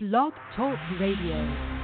Blog 0.00 0.32
Talk 0.54 0.78
Radio. 1.00 1.77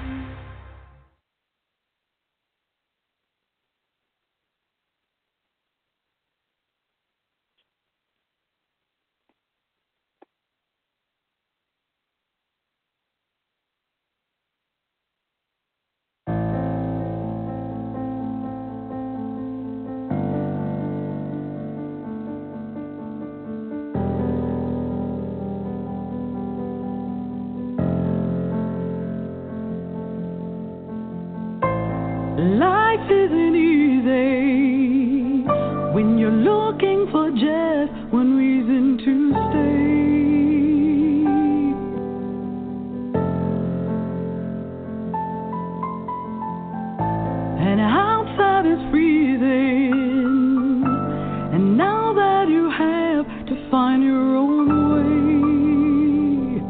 Find 53.94 54.02
your 54.02 54.36
own 54.36 54.66
way, 54.90 56.60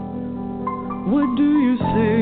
what 1.10 1.28
do 1.38 1.48
you 1.64 1.76
say? 1.78 2.13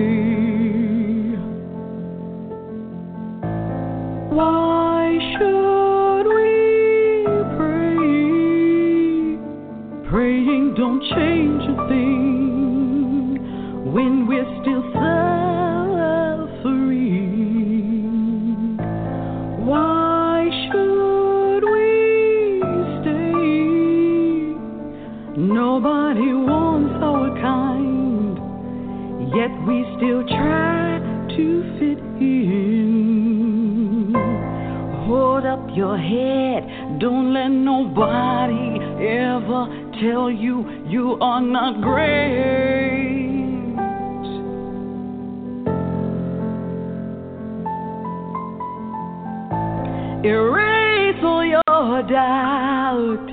All 51.24 51.44
your 51.44 52.02
doubt. 52.02 53.28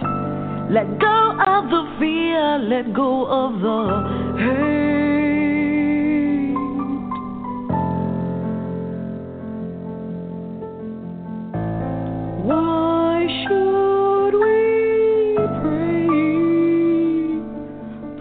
Let 0.69 0.99
go 0.99 1.31
of 1.47 1.69
the 1.71 1.83
fear, 1.99 2.59
let 2.59 2.93
go 2.93 3.25
of 3.25 3.59
the 3.61 3.87
hate. 4.37 4.69
Why 12.45 13.27
should 13.41 14.33
we 14.37 15.35
pray? 15.61 16.07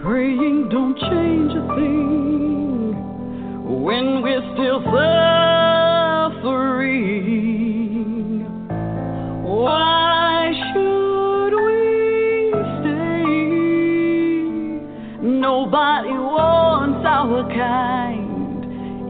Praying 0.01 0.69
don't 0.69 0.97
change 0.97 1.53
a 1.53 1.61
thing 1.75 2.95
when 3.83 4.21
we're 4.23 4.45
still 4.55 4.81
suffering. 4.83 5.18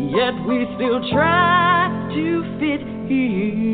Yet 0.09 0.33
we 0.47 0.65
still 0.75 0.99
try 1.11 2.09
to 2.13 2.41
fit 2.59 2.81
in. 2.81 3.69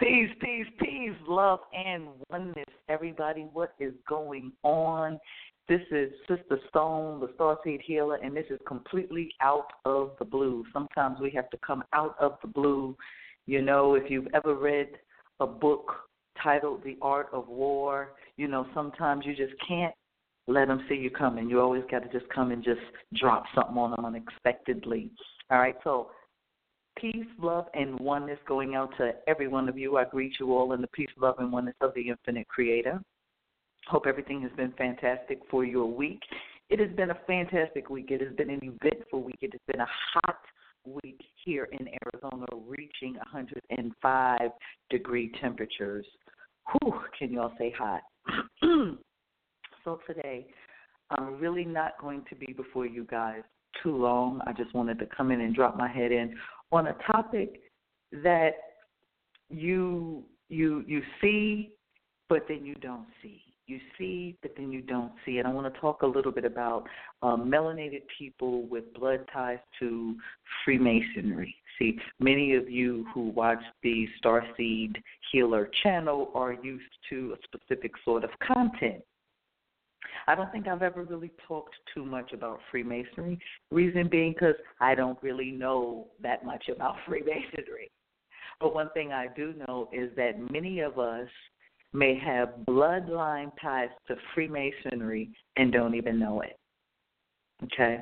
Peace, 0.00 0.30
peace, 0.40 0.66
peace, 0.80 1.12
love 1.28 1.60
and 1.72 2.08
oneness. 2.30 2.64
Everybody, 2.88 3.46
what 3.52 3.74
is 3.78 3.92
going 4.08 4.52
on? 4.62 5.18
This 5.68 5.82
is 5.90 6.10
Sister 6.28 6.58
Stone, 6.70 7.20
the 7.20 7.28
Starseed 7.38 7.82
Healer, 7.82 8.16
and 8.16 8.36
this 8.36 8.46
is 8.50 8.58
completely 8.66 9.30
out 9.40 9.68
of 9.84 10.12
the 10.18 10.24
blue. 10.24 10.64
Sometimes 10.72 11.20
we 11.20 11.30
have 11.30 11.48
to 11.50 11.58
come 11.64 11.84
out 11.92 12.16
of 12.18 12.38
the 12.42 12.48
blue. 12.48 12.96
You 13.46 13.62
know, 13.62 13.94
if 13.94 14.10
you've 14.10 14.26
ever 14.34 14.54
read 14.54 14.88
a 15.38 15.46
book 15.46 15.92
titled 16.42 16.82
The 16.84 16.96
Art 17.02 17.28
of 17.32 17.48
War, 17.48 18.12
you 18.36 18.48
know, 18.48 18.66
sometimes 18.74 19.24
you 19.26 19.34
just 19.34 19.54
can't 19.66 19.94
let 20.46 20.68
them 20.68 20.84
see 20.88 20.96
you 20.96 21.10
coming. 21.10 21.48
You 21.48 21.60
always 21.60 21.84
got 21.90 22.00
to 22.00 22.18
just 22.18 22.30
come 22.32 22.50
and 22.50 22.62
just 22.64 22.80
drop 23.14 23.44
something 23.54 23.76
on 23.76 23.92
them 23.92 24.04
unexpectedly. 24.04 25.10
All 25.50 25.58
right, 25.58 25.76
so 25.84 26.10
peace, 26.98 27.26
love, 27.40 27.66
and 27.74 27.98
oneness 28.00 28.38
going 28.46 28.74
out 28.74 28.90
to 28.98 29.12
every 29.28 29.48
one 29.48 29.68
of 29.68 29.78
you. 29.78 29.96
I 29.96 30.04
greet 30.04 30.32
you 30.40 30.52
all 30.52 30.72
in 30.72 30.80
the 30.80 30.88
peace, 30.88 31.10
love, 31.20 31.36
and 31.38 31.52
oneness 31.52 31.76
of 31.80 31.94
the 31.94 32.08
infinite 32.08 32.48
creator. 32.48 33.00
Hope 33.86 34.06
everything 34.06 34.42
has 34.42 34.52
been 34.52 34.72
fantastic 34.78 35.40
for 35.50 35.64
your 35.64 35.86
week. 35.86 36.20
It 36.70 36.78
has 36.80 36.90
been 36.96 37.10
a 37.10 37.18
fantastic 37.26 37.90
week. 37.90 38.10
It 38.10 38.20
has 38.20 38.34
been 38.36 38.50
an 38.50 38.60
eventful 38.62 39.22
week. 39.22 39.38
It 39.42 39.52
has 39.52 39.60
been 39.66 39.80
a 39.80 39.88
hot 40.14 40.38
week 41.02 41.20
here 41.44 41.68
in 41.72 41.88
Arizona, 42.04 42.46
reaching 42.66 43.14
105 43.14 44.40
degree 44.90 45.30
temperatures. 45.40 46.06
Whew, 46.70 47.00
can 47.18 47.32
y'all 47.32 47.52
say 47.58 47.72
hot? 47.76 48.02
so 49.84 50.00
today, 50.06 50.46
I'm 51.10 51.38
really 51.40 51.64
not 51.64 51.92
going 52.00 52.24
to 52.30 52.36
be 52.36 52.52
before 52.52 52.86
you 52.86 53.04
guys 53.04 53.42
too 53.82 53.96
long. 53.96 54.40
I 54.46 54.52
just 54.52 54.74
wanted 54.74 54.98
to 55.00 55.06
come 55.06 55.30
in 55.30 55.40
and 55.40 55.54
drop 55.54 55.76
my 55.76 55.88
head 55.88 56.12
in 56.12 56.36
on 56.70 56.86
a 56.86 56.96
topic 57.10 57.60
that 58.22 58.52
you 59.50 60.24
you 60.48 60.84
you 60.86 61.02
see 61.20 61.74
but 62.32 62.46
then 62.48 62.64
you 62.64 62.74
don't 62.76 63.04
see. 63.22 63.42
You 63.66 63.78
see, 63.98 64.38
but 64.40 64.52
then 64.56 64.72
you 64.72 64.80
don't 64.80 65.12
see. 65.26 65.36
And 65.36 65.46
I 65.46 65.52
want 65.52 65.72
to 65.72 65.80
talk 65.80 66.00
a 66.00 66.06
little 66.06 66.32
bit 66.32 66.46
about 66.46 66.84
um, 67.20 67.50
melanated 67.50 68.04
people 68.18 68.66
with 68.68 68.90
blood 68.94 69.26
ties 69.30 69.58
to 69.80 70.16
Freemasonry. 70.64 71.54
See, 71.78 71.98
many 72.20 72.54
of 72.54 72.68
you 72.68 73.06
who 73.14 73.30
watch 73.30 73.62
the 73.82 74.06
Starseed 74.22 74.96
Healer 75.30 75.70
channel 75.82 76.30
are 76.34 76.52
used 76.52 76.84
to 77.10 77.34
a 77.34 77.42
specific 77.44 77.92
sort 78.04 78.24
of 78.24 78.30
content. 78.46 79.02
I 80.26 80.34
don't 80.34 80.50
think 80.52 80.68
I've 80.68 80.82
ever 80.82 81.04
really 81.04 81.32
talked 81.48 81.74
too 81.94 82.04
much 82.04 82.32
about 82.32 82.60
Freemasonry. 82.70 83.38
Reason 83.70 84.08
being 84.08 84.32
because 84.32 84.54
I 84.80 84.94
don't 84.94 85.20
really 85.22 85.50
know 85.50 86.08
that 86.22 86.44
much 86.44 86.68
about 86.68 86.96
Freemasonry. 87.06 87.90
But 88.60 88.74
one 88.74 88.90
thing 88.90 89.12
I 89.12 89.26
do 89.34 89.54
know 89.66 89.88
is 89.92 90.10
that 90.16 90.52
many 90.52 90.80
of 90.80 90.98
us 90.98 91.28
may 91.92 92.18
have 92.18 92.50
bloodline 92.68 93.50
ties 93.60 93.90
to 94.08 94.16
Freemasonry 94.34 95.30
and 95.56 95.72
don't 95.72 95.94
even 95.94 96.18
know 96.18 96.40
it. 96.40 96.58
Okay? 97.64 97.98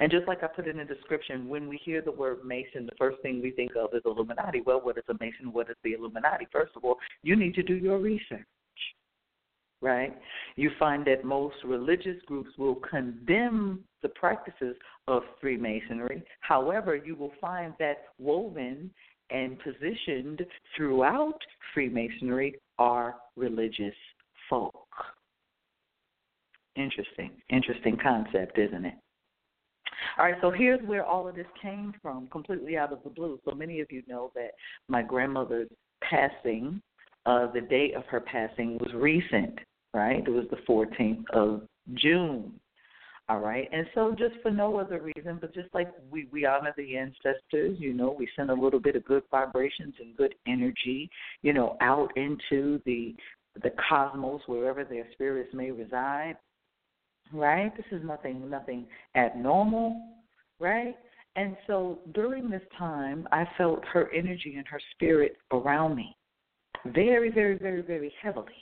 And 0.00 0.10
just 0.10 0.26
like 0.26 0.42
I 0.42 0.46
put 0.46 0.66
in 0.66 0.78
the 0.78 0.84
description, 0.84 1.48
when 1.48 1.68
we 1.68 1.78
hear 1.84 2.00
the 2.00 2.12
word 2.12 2.38
Mason, 2.44 2.86
the 2.86 2.96
first 2.98 3.20
thing 3.22 3.42
we 3.42 3.50
think 3.50 3.72
of 3.76 3.94
is 3.94 4.02
Illuminati. 4.04 4.62
Well, 4.64 4.80
what 4.82 4.96
is 4.98 5.04
a 5.08 5.14
Mason? 5.20 5.52
What 5.52 5.68
is 5.70 5.76
the 5.84 5.92
Illuminati? 5.92 6.46
First 6.50 6.72
of 6.76 6.84
all, 6.84 6.96
you 7.22 7.36
need 7.36 7.54
to 7.54 7.62
do 7.62 7.74
your 7.74 7.98
research 7.98 8.46
right? 9.82 10.16
You 10.56 10.70
find 10.78 11.06
that 11.06 11.24
most 11.24 11.56
religious 11.64 12.16
groups 12.26 12.50
will 12.58 12.76
condemn 12.76 13.84
the 14.02 14.08
practices 14.08 14.76
of 15.06 15.22
Freemasonry. 15.40 16.22
However, 16.40 16.96
you 16.96 17.14
will 17.14 17.32
find 17.40 17.74
that 17.78 18.06
woven 18.18 18.90
and 19.30 19.58
positioned 19.58 20.42
throughout 20.76 21.38
Freemasonry 21.74 22.56
are 22.78 23.16
religious 23.36 23.94
folk. 24.48 24.86
Interesting, 26.76 27.30
interesting 27.50 27.96
concept, 28.02 28.58
isn't 28.58 28.84
it? 28.84 28.94
All 30.18 30.24
right, 30.24 30.34
so 30.40 30.50
here's 30.50 30.80
where 30.86 31.04
all 31.04 31.28
of 31.28 31.34
this 31.34 31.46
came 31.60 31.94
from, 32.02 32.28
completely 32.28 32.76
out 32.76 32.92
of 32.92 32.98
the 33.04 33.10
blue. 33.10 33.38
So 33.48 33.54
many 33.54 33.80
of 33.80 33.90
you 33.90 34.02
know 34.06 34.30
that 34.34 34.52
my 34.88 35.02
grandmother's 35.02 35.68
passing 36.02 36.80
uh, 37.26 37.50
the 37.52 37.60
day 37.60 37.92
of 37.96 38.04
her 38.06 38.20
passing 38.20 38.78
was 38.78 38.92
recent, 38.94 39.58
right? 39.92 40.22
It 40.26 40.30
was 40.30 40.46
the 40.50 40.58
14th 40.68 41.24
of 41.32 41.62
June. 41.94 42.52
All 43.28 43.40
right. 43.40 43.68
And 43.72 43.86
so 43.92 44.14
just 44.16 44.36
for 44.40 44.52
no 44.52 44.78
other 44.78 45.00
reason, 45.00 45.38
but 45.40 45.52
just 45.52 45.68
like 45.74 45.88
we, 46.10 46.28
we 46.30 46.46
honor 46.46 46.72
the 46.76 46.96
ancestors, 46.96 47.76
you 47.80 47.92
know, 47.92 48.14
we 48.16 48.28
send 48.36 48.50
a 48.50 48.54
little 48.54 48.78
bit 48.78 48.94
of 48.94 49.04
good 49.04 49.24
vibrations 49.32 49.94
and 49.98 50.16
good 50.16 50.36
energy, 50.46 51.10
you 51.42 51.52
know, 51.52 51.76
out 51.80 52.16
into 52.16 52.80
the 52.86 53.14
the 53.62 53.70
cosmos, 53.88 54.42
wherever 54.46 54.84
their 54.84 55.06
spirits 55.12 55.48
may 55.54 55.70
reside. 55.70 56.36
Right? 57.32 57.76
This 57.76 57.86
is 57.90 58.04
nothing 58.04 58.48
nothing 58.48 58.86
abnormal, 59.16 60.00
right? 60.60 60.94
And 61.34 61.56
so 61.66 61.98
during 62.14 62.48
this 62.48 62.62
time 62.78 63.26
I 63.32 63.44
felt 63.58 63.84
her 63.92 64.10
energy 64.12 64.54
and 64.56 64.66
her 64.68 64.80
spirit 64.94 65.36
around 65.52 65.96
me. 65.96 66.16
Very, 66.86 67.30
very, 67.30 67.58
very, 67.58 67.82
very 67.82 68.12
heavily. 68.22 68.52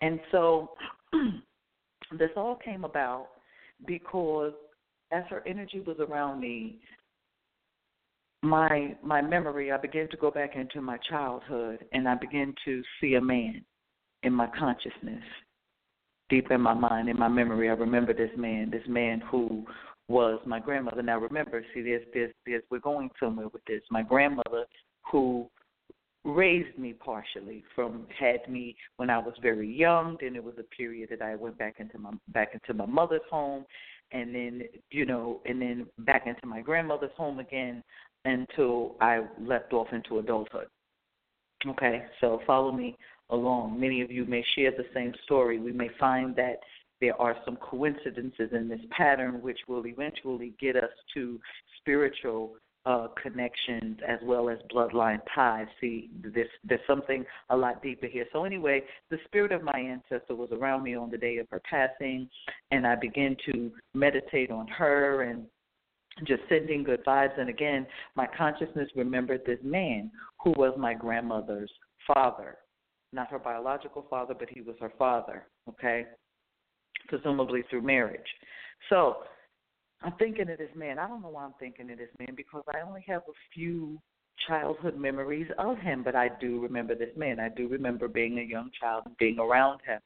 And 0.00 0.20
so 0.30 0.70
this 2.18 2.30
all 2.36 2.56
came 2.56 2.84
about 2.84 3.28
because 3.86 4.52
as 5.10 5.24
her 5.30 5.42
energy 5.46 5.80
was 5.80 5.96
around 6.00 6.40
me, 6.40 6.78
my 8.42 8.94
my 9.02 9.20
memory, 9.20 9.72
I 9.72 9.78
began 9.78 10.08
to 10.10 10.16
go 10.16 10.30
back 10.30 10.54
into 10.54 10.80
my 10.80 10.98
childhood 11.08 11.84
and 11.92 12.08
I 12.08 12.14
began 12.14 12.54
to 12.64 12.82
see 13.00 13.14
a 13.14 13.20
man 13.20 13.64
in 14.22 14.32
my 14.32 14.48
consciousness, 14.56 15.24
deep 16.28 16.50
in 16.50 16.60
my 16.60 16.74
mind, 16.74 17.08
in 17.08 17.18
my 17.18 17.28
memory. 17.28 17.68
I 17.68 17.72
remember 17.72 18.12
this 18.12 18.30
man, 18.36 18.70
this 18.70 18.86
man 18.86 19.22
who 19.30 19.64
was 20.08 20.40
my 20.46 20.58
grandmother. 20.58 21.02
Now 21.02 21.18
remember, 21.18 21.64
see 21.74 21.82
there's 21.82 22.02
there's 22.12 22.32
there's 22.46 22.62
we're 22.70 22.80
going 22.80 23.10
somewhere 23.20 23.48
with 23.48 23.64
this. 23.66 23.82
My 23.90 24.02
grandmother 24.02 24.64
who 25.10 25.48
raised 26.24 26.78
me 26.78 26.92
partially 26.92 27.64
from 27.74 28.06
had 28.18 28.48
me 28.48 28.76
when 28.96 29.10
I 29.10 29.18
was 29.18 29.34
very 29.40 29.70
young. 29.70 30.16
Then 30.20 30.36
it 30.36 30.44
was 30.44 30.54
a 30.58 30.62
period 30.62 31.10
that 31.10 31.22
I 31.22 31.34
went 31.34 31.58
back 31.58 31.76
into 31.78 31.98
my 31.98 32.12
back 32.28 32.50
into 32.54 32.74
my 32.74 32.86
mother's 32.86 33.20
home, 33.30 33.64
and 34.12 34.34
then 34.34 34.62
you 34.90 35.06
know, 35.06 35.40
and 35.46 35.60
then 35.60 35.86
back 36.00 36.26
into 36.26 36.46
my 36.46 36.60
grandmother's 36.60 37.10
home 37.16 37.38
again 37.38 37.82
until 38.24 38.96
I 39.00 39.22
left 39.40 39.72
off 39.72 39.88
into 39.92 40.18
adulthood. 40.18 40.66
Okay, 41.66 42.04
so 42.20 42.40
follow 42.46 42.72
me 42.72 42.96
along. 43.30 43.78
Many 43.78 44.02
of 44.02 44.10
you 44.10 44.24
may 44.24 44.44
share 44.54 44.70
the 44.70 44.86
same 44.94 45.14
story. 45.24 45.58
We 45.58 45.72
may 45.72 45.90
find 45.98 46.34
that 46.36 46.60
there 47.00 47.20
are 47.20 47.36
some 47.44 47.56
coincidences 47.56 48.50
in 48.52 48.68
this 48.68 48.80
pattern 48.90 49.40
which 49.40 49.58
will 49.68 49.86
eventually 49.86 50.52
get 50.60 50.76
us 50.76 50.90
to 51.14 51.38
spiritual 51.78 52.54
uh, 52.86 53.08
connections 53.22 53.98
as 54.06 54.18
well 54.22 54.48
as 54.48 54.58
bloodline 54.72 55.20
ties. 55.34 55.66
See, 55.80 56.10
there's, 56.22 56.48
there's 56.64 56.80
something 56.86 57.24
a 57.50 57.56
lot 57.56 57.82
deeper 57.82 58.06
here. 58.06 58.26
So, 58.32 58.44
anyway, 58.44 58.82
the 59.10 59.18
spirit 59.26 59.52
of 59.52 59.62
my 59.62 59.78
ancestor 59.78 60.34
was 60.34 60.50
around 60.52 60.84
me 60.84 60.94
on 60.96 61.10
the 61.10 61.18
day 61.18 61.36
of 61.36 61.46
her 61.50 61.60
passing, 61.68 62.28
and 62.70 62.86
I 62.86 62.94
began 62.94 63.36
to 63.52 63.70
meditate 63.94 64.50
on 64.50 64.66
her 64.68 65.22
and 65.22 65.44
just 66.24 66.42
sending 66.48 66.82
good 66.82 67.04
vibes. 67.04 67.38
And 67.38 67.48
again, 67.48 67.86
my 68.16 68.26
consciousness 68.26 68.88
remembered 68.96 69.42
this 69.44 69.60
man 69.62 70.10
who 70.42 70.52
was 70.52 70.74
my 70.78 70.94
grandmother's 70.94 71.70
father. 72.06 72.56
Not 73.12 73.30
her 73.30 73.38
biological 73.38 74.06
father, 74.10 74.34
but 74.38 74.48
he 74.50 74.60
was 74.60 74.76
her 74.80 74.92
father, 74.98 75.46
okay? 75.68 76.06
Presumably 77.08 77.62
through 77.70 77.82
marriage. 77.82 78.20
So, 78.90 79.18
I'm 80.02 80.12
thinking 80.18 80.50
of 80.50 80.58
this 80.58 80.70
man. 80.76 80.98
I 80.98 81.08
don't 81.08 81.22
know 81.22 81.30
why 81.30 81.44
I'm 81.44 81.54
thinking 81.58 81.90
of 81.90 81.98
this 81.98 82.10
man 82.18 82.34
because 82.36 82.62
I 82.72 82.86
only 82.86 83.04
have 83.08 83.22
a 83.22 83.32
few 83.54 83.98
childhood 84.46 84.96
memories 84.96 85.48
of 85.58 85.78
him, 85.78 86.02
but 86.04 86.14
I 86.14 86.30
do 86.40 86.60
remember 86.60 86.94
this 86.94 87.16
man. 87.16 87.40
I 87.40 87.48
do 87.48 87.66
remember 87.68 88.06
being 88.08 88.38
a 88.38 88.42
young 88.42 88.70
child 88.80 89.02
and 89.06 89.16
being 89.16 89.38
around 89.38 89.80
him 89.84 90.00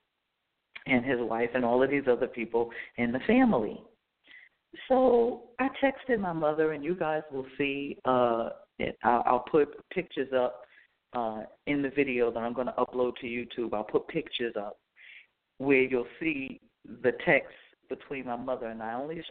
and 0.87 1.05
his 1.05 1.19
wife 1.21 1.51
and 1.55 1.65
all 1.65 1.83
of 1.83 1.91
these 1.91 2.09
other 2.11 2.27
people 2.27 2.71
in 2.97 3.13
the 3.13 3.21
family. 3.27 3.81
So 4.89 5.43
I 5.59 5.69
texted 5.83 6.19
my 6.19 6.33
mother, 6.33 6.73
and 6.73 6.83
you 6.83 6.95
guys 6.95 7.23
will 7.31 7.47
see. 7.59 7.99
Uh, 8.05 8.51
I'll 9.05 9.45
put 9.51 9.69
pictures 9.91 10.33
up 10.35 10.63
uh, 11.13 11.43
in 11.67 11.83
the 11.83 11.91
video 11.91 12.31
that 12.31 12.39
I'm 12.39 12.53
going 12.53 12.67
to 12.67 12.75
upload 12.75 13.17
to 13.21 13.27
YouTube. 13.27 13.75
I'll 13.75 13.85
put 13.85 14.09
pictures 14.09 14.55
up 14.59 14.79
where 15.59 15.83
you'll 15.83 16.07
see 16.19 16.61
the 17.03 17.13
text 17.25 17.55
between 17.89 18.27
my 18.27 18.37
mother 18.37 18.67
and 18.67 18.83
I. 18.83 18.95
only 18.95 19.23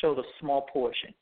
showed 0.00 0.18
a 0.18 0.22
small 0.40 0.62
portion. 0.72 1.12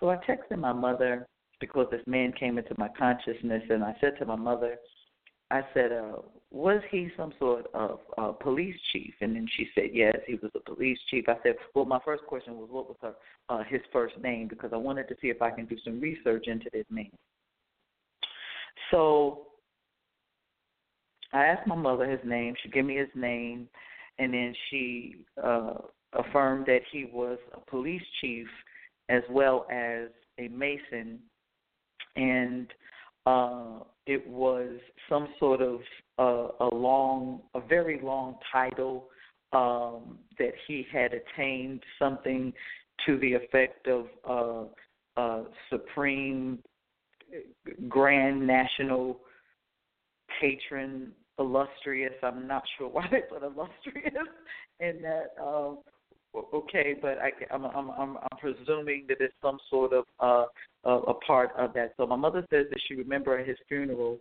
So 0.00 0.10
I 0.10 0.16
texted 0.16 0.58
my 0.58 0.72
mother 0.72 1.26
because 1.60 1.86
this 1.90 2.02
man 2.06 2.32
came 2.38 2.58
into 2.58 2.74
my 2.76 2.88
consciousness, 2.98 3.62
and 3.70 3.82
I 3.82 3.94
said 4.00 4.14
to 4.18 4.26
my 4.26 4.36
mother, 4.36 4.76
I 5.50 5.62
said, 5.72 5.92
uh, 5.92 6.16
was 6.50 6.82
he 6.90 7.08
some 7.16 7.32
sort 7.38 7.66
of 7.72 8.00
uh, 8.18 8.32
police 8.32 8.76
chief? 8.92 9.14
And 9.20 9.36
then 9.36 9.46
she 9.56 9.68
said, 9.74 9.90
yes, 9.92 10.16
he 10.26 10.34
was 10.34 10.50
a 10.54 10.70
police 10.70 10.98
chief. 11.08 11.28
I 11.28 11.36
said, 11.42 11.54
well, 11.74 11.84
my 11.84 12.00
first 12.04 12.24
question 12.24 12.56
was, 12.56 12.68
what 12.70 12.88
was 12.88 12.96
her 13.02 13.14
uh, 13.48 13.62
his 13.68 13.80
first 13.92 14.18
name? 14.20 14.48
Because 14.48 14.70
I 14.72 14.76
wanted 14.76 15.08
to 15.08 15.16
see 15.20 15.28
if 15.28 15.40
I 15.40 15.50
can 15.50 15.66
do 15.66 15.76
some 15.84 16.00
research 16.00 16.46
into 16.46 16.68
this 16.72 16.86
man. 16.90 17.10
So 18.90 19.46
I 21.32 21.44
asked 21.44 21.66
my 21.66 21.76
mother 21.76 22.08
his 22.08 22.20
name. 22.24 22.54
She 22.62 22.68
gave 22.68 22.84
me 22.84 22.96
his 22.96 23.08
name, 23.14 23.68
and 24.18 24.32
then 24.32 24.54
she 24.70 25.16
uh, 25.42 25.74
affirmed 26.12 26.66
that 26.66 26.80
he 26.90 27.06
was 27.12 27.38
a 27.54 27.60
police 27.70 28.02
chief 28.20 28.46
as 29.08 29.22
well 29.30 29.66
as 29.70 30.08
a 30.38 30.48
Mason, 30.48 31.18
and 32.16 32.72
uh, 33.26 33.80
it 34.06 34.26
was 34.28 34.70
some 35.08 35.28
sort 35.38 35.60
of 35.60 35.80
uh, 36.18 36.48
a 36.64 36.74
long, 36.74 37.40
a 37.54 37.60
very 37.60 38.00
long 38.02 38.36
title 38.52 39.08
um, 39.52 40.18
that 40.38 40.52
he 40.66 40.86
had 40.92 41.12
attained 41.12 41.82
something 41.98 42.52
to 43.04 43.18
the 43.18 43.34
effect 43.34 43.88
of 43.88 44.06
uh, 44.28 45.20
uh, 45.20 45.44
supreme, 45.70 46.58
grand 47.88 48.46
national 48.46 49.20
patron, 50.40 51.12
illustrious. 51.38 52.14
I'm 52.22 52.46
not 52.46 52.62
sure 52.78 52.88
why 52.92 53.06
they 53.10 53.20
put 53.20 53.42
illustrious 53.42 54.28
in 54.80 55.02
that 55.02 55.34
um, 55.42 55.78
okay, 56.54 56.94
but 57.00 57.18
I, 57.18 57.30
I'm, 57.52 57.64
I'm 57.64 57.90
I'm 57.90 58.16
I'm 58.16 58.38
presuming 58.38 59.04
that 59.08 59.18
it's 59.20 59.34
some 59.42 59.58
sort 59.70 59.92
of 59.92 60.04
uh, 60.20 60.44
a, 60.84 60.90
a 60.90 61.14
part 61.14 61.50
of 61.56 61.72
that. 61.74 61.92
So 61.96 62.06
my 62.06 62.16
mother 62.16 62.44
says 62.50 62.66
that 62.70 62.80
she 62.86 62.94
remembered 62.94 63.40
at 63.40 63.48
his 63.48 63.58
funeral 63.68 64.18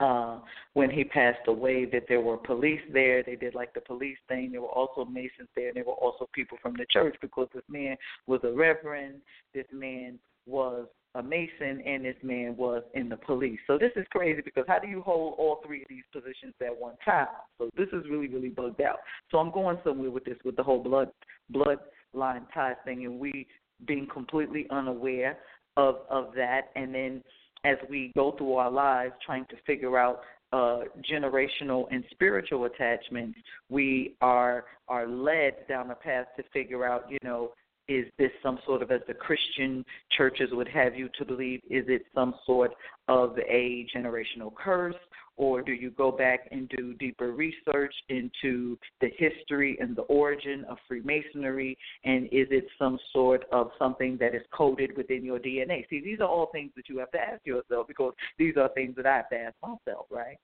uh, 0.00 0.38
when 0.74 0.90
he 0.90 1.04
passed 1.04 1.46
away. 1.46 1.84
That 1.86 2.04
there 2.08 2.20
were 2.20 2.36
police 2.36 2.80
there. 2.92 3.22
They 3.22 3.36
did 3.36 3.54
like 3.54 3.74
the 3.74 3.80
police 3.80 4.18
thing. 4.28 4.52
There 4.52 4.62
were 4.62 4.68
also 4.68 5.04
masons 5.04 5.48
there. 5.56 5.68
And 5.68 5.76
there 5.76 5.84
were 5.84 5.92
also 5.92 6.28
people 6.34 6.58
from 6.62 6.74
the 6.74 6.86
church 6.90 7.16
because 7.20 7.48
this 7.54 7.64
man 7.68 7.96
was 8.26 8.40
a 8.44 8.52
reverend. 8.52 9.16
This 9.54 9.66
man 9.72 10.18
was 10.46 10.86
Mason 11.22 11.82
and 11.86 12.04
this 12.04 12.16
man 12.22 12.56
was 12.56 12.82
in 12.94 13.08
the 13.08 13.16
police. 13.16 13.58
So 13.66 13.78
this 13.78 13.92
is 13.96 14.06
crazy 14.10 14.42
because 14.44 14.64
how 14.68 14.78
do 14.78 14.88
you 14.88 15.02
hold 15.02 15.34
all 15.38 15.60
three 15.64 15.82
of 15.82 15.88
these 15.88 16.04
positions 16.12 16.54
at 16.60 16.78
one 16.78 16.94
time? 17.04 17.26
So 17.58 17.70
this 17.76 17.88
is 17.88 18.04
really, 18.10 18.28
really 18.28 18.48
bugged 18.48 18.80
out. 18.80 18.98
So 19.30 19.38
I'm 19.38 19.50
going 19.50 19.78
somewhere 19.84 20.10
with 20.10 20.24
this 20.24 20.38
with 20.44 20.56
the 20.56 20.62
whole 20.62 20.82
blood 20.82 21.10
bloodline 21.52 22.46
tie 22.52 22.74
thing 22.84 23.04
and 23.04 23.18
we 23.18 23.46
being 23.86 24.06
completely 24.12 24.66
unaware 24.70 25.38
of 25.76 25.96
of 26.10 26.34
that 26.34 26.70
and 26.74 26.94
then 26.94 27.22
as 27.64 27.76
we 27.88 28.12
go 28.16 28.32
through 28.32 28.54
our 28.54 28.70
lives 28.70 29.12
trying 29.24 29.44
to 29.46 29.56
figure 29.66 29.98
out 29.98 30.20
uh, 30.52 30.80
generational 31.10 31.86
and 31.90 32.04
spiritual 32.10 32.64
attachments, 32.64 33.38
we 33.68 34.14
are 34.20 34.64
are 34.88 35.06
led 35.06 35.66
down 35.68 35.88
the 35.88 35.94
path 35.94 36.26
to 36.36 36.42
figure 36.52 36.86
out, 36.86 37.04
you 37.10 37.18
know, 37.22 37.50
is 37.88 38.06
this 38.18 38.30
some 38.42 38.58
sort 38.66 38.82
of, 38.82 38.90
as 38.90 39.00
the 39.08 39.14
Christian 39.14 39.84
churches 40.16 40.50
would 40.52 40.68
have 40.68 40.94
you 40.94 41.08
to 41.18 41.24
believe, 41.24 41.60
is 41.70 41.84
it 41.88 42.02
some 42.14 42.34
sort 42.44 42.72
of 43.08 43.36
a 43.38 43.86
generational 43.94 44.54
curse? 44.54 44.94
Or 45.36 45.62
do 45.62 45.72
you 45.72 45.90
go 45.90 46.10
back 46.10 46.48
and 46.50 46.68
do 46.68 46.94
deeper 46.94 47.30
research 47.30 47.94
into 48.08 48.76
the 49.00 49.08
history 49.16 49.78
and 49.80 49.94
the 49.94 50.02
origin 50.02 50.64
of 50.68 50.78
Freemasonry? 50.88 51.78
And 52.04 52.24
is 52.26 52.48
it 52.50 52.66
some 52.76 52.98
sort 53.12 53.44
of 53.52 53.70
something 53.78 54.18
that 54.18 54.34
is 54.34 54.42
coded 54.52 54.96
within 54.96 55.24
your 55.24 55.38
DNA? 55.38 55.88
See, 55.88 56.00
these 56.00 56.18
are 56.18 56.26
all 56.26 56.50
things 56.50 56.72
that 56.74 56.88
you 56.88 56.98
have 56.98 57.12
to 57.12 57.20
ask 57.20 57.46
yourself 57.46 57.86
because 57.86 58.14
these 58.36 58.56
are 58.56 58.68
things 58.70 58.96
that 58.96 59.06
I 59.06 59.16
have 59.16 59.30
to 59.30 59.36
ask 59.38 59.54
myself, 59.62 60.06
right? 60.10 60.38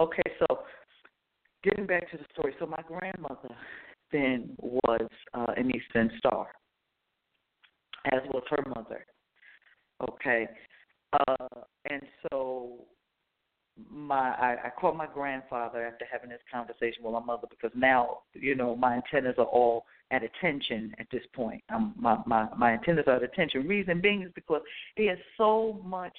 Okay, 0.00 0.22
so 0.40 0.64
getting 1.62 1.86
back 1.86 2.10
to 2.10 2.16
the 2.16 2.24
story. 2.32 2.54
So 2.58 2.66
my 2.66 2.82
grandmother, 2.88 3.54
then 4.12 4.50
was 4.58 5.08
uh, 5.34 5.52
an 5.56 5.70
Eastern 5.74 6.10
Star, 6.18 6.48
as 8.06 8.20
was 8.32 8.42
her 8.50 8.64
mother. 8.68 9.04
Okay, 10.02 10.48
uh, 11.12 11.46
and 11.90 12.02
so 12.30 12.86
my 13.90 14.30
I, 14.30 14.56
I 14.66 14.70
called 14.70 14.96
my 14.96 15.06
grandfather 15.06 15.86
after 15.86 16.04
having 16.10 16.30
this 16.30 16.40
conversation 16.52 17.02
with 17.02 17.12
my 17.12 17.20
mother 17.20 17.46
because 17.48 17.72
now 17.74 18.18
you 18.34 18.54
know 18.54 18.76
my 18.76 18.96
antennas 18.96 19.36
are 19.38 19.44
all 19.44 19.84
at 20.10 20.22
attention 20.22 20.92
at 20.98 21.06
this 21.12 21.22
point. 21.34 21.62
Um, 21.74 21.94
my 21.98 22.18
my 22.26 22.48
my 22.56 22.72
antennas 22.72 23.04
are 23.06 23.16
at 23.16 23.22
attention. 23.22 23.66
Reason 23.66 24.00
being 24.00 24.22
is 24.22 24.32
because 24.34 24.62
there's 24.96 25.18
so 25.36 25.80
much 25.84 26.16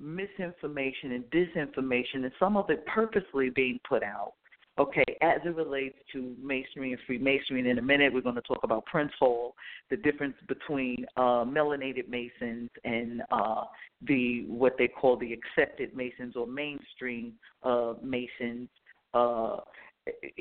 misinformation 0.00 1.12
and 1.12 1.24
disinformation, 1.30 2.24
and 2.24 2.32
some 2.38 2.56
of 2.56 2.70
it 2.70 2.84
purposely 2.86 3.50
being 3.50 3.78
put 3.88 4.02
out. 4.02 4.34
Okay, 4.76 5.04
as 5.20 5.40
it 5.44 5.54
relates 5.54 5.96
to 6.12 6.34
Masonry 6.42 6.92
and 6.92 7.00
Freemasonry, 7.06 7.60
and 7.60 7.68
in 7.68 7.78
a 7.78 7.82
minute 7.82 8.12
we're 8.12 8.20
going 8.20 8.34
to 8.34 8.42
talk 8.42 8.64
about 8.64 8.84
Prince 8.86 9.12
Hall, 9.20 9.54
the 9.88 9.96
difference 9.96 10.34
between 10.48 11.06
uh, 11.16 11.44
melanated 11.44 12.08
Masons 12.08 12.70
and 12.82 13.22
uh, 13.30 13.64
the 14.02 14.44
what 14.48 14.74
they 14.76 14.88
call 14.88 15.16
the 15.16 15.32
accepted 15.32 15.94
Masons 15.94 16.34
or 16.34 16.48
mainstream 16.48 17.34
uh, 17.62 17.94
Masons 18.02 18.68
uh, 19.14 19.58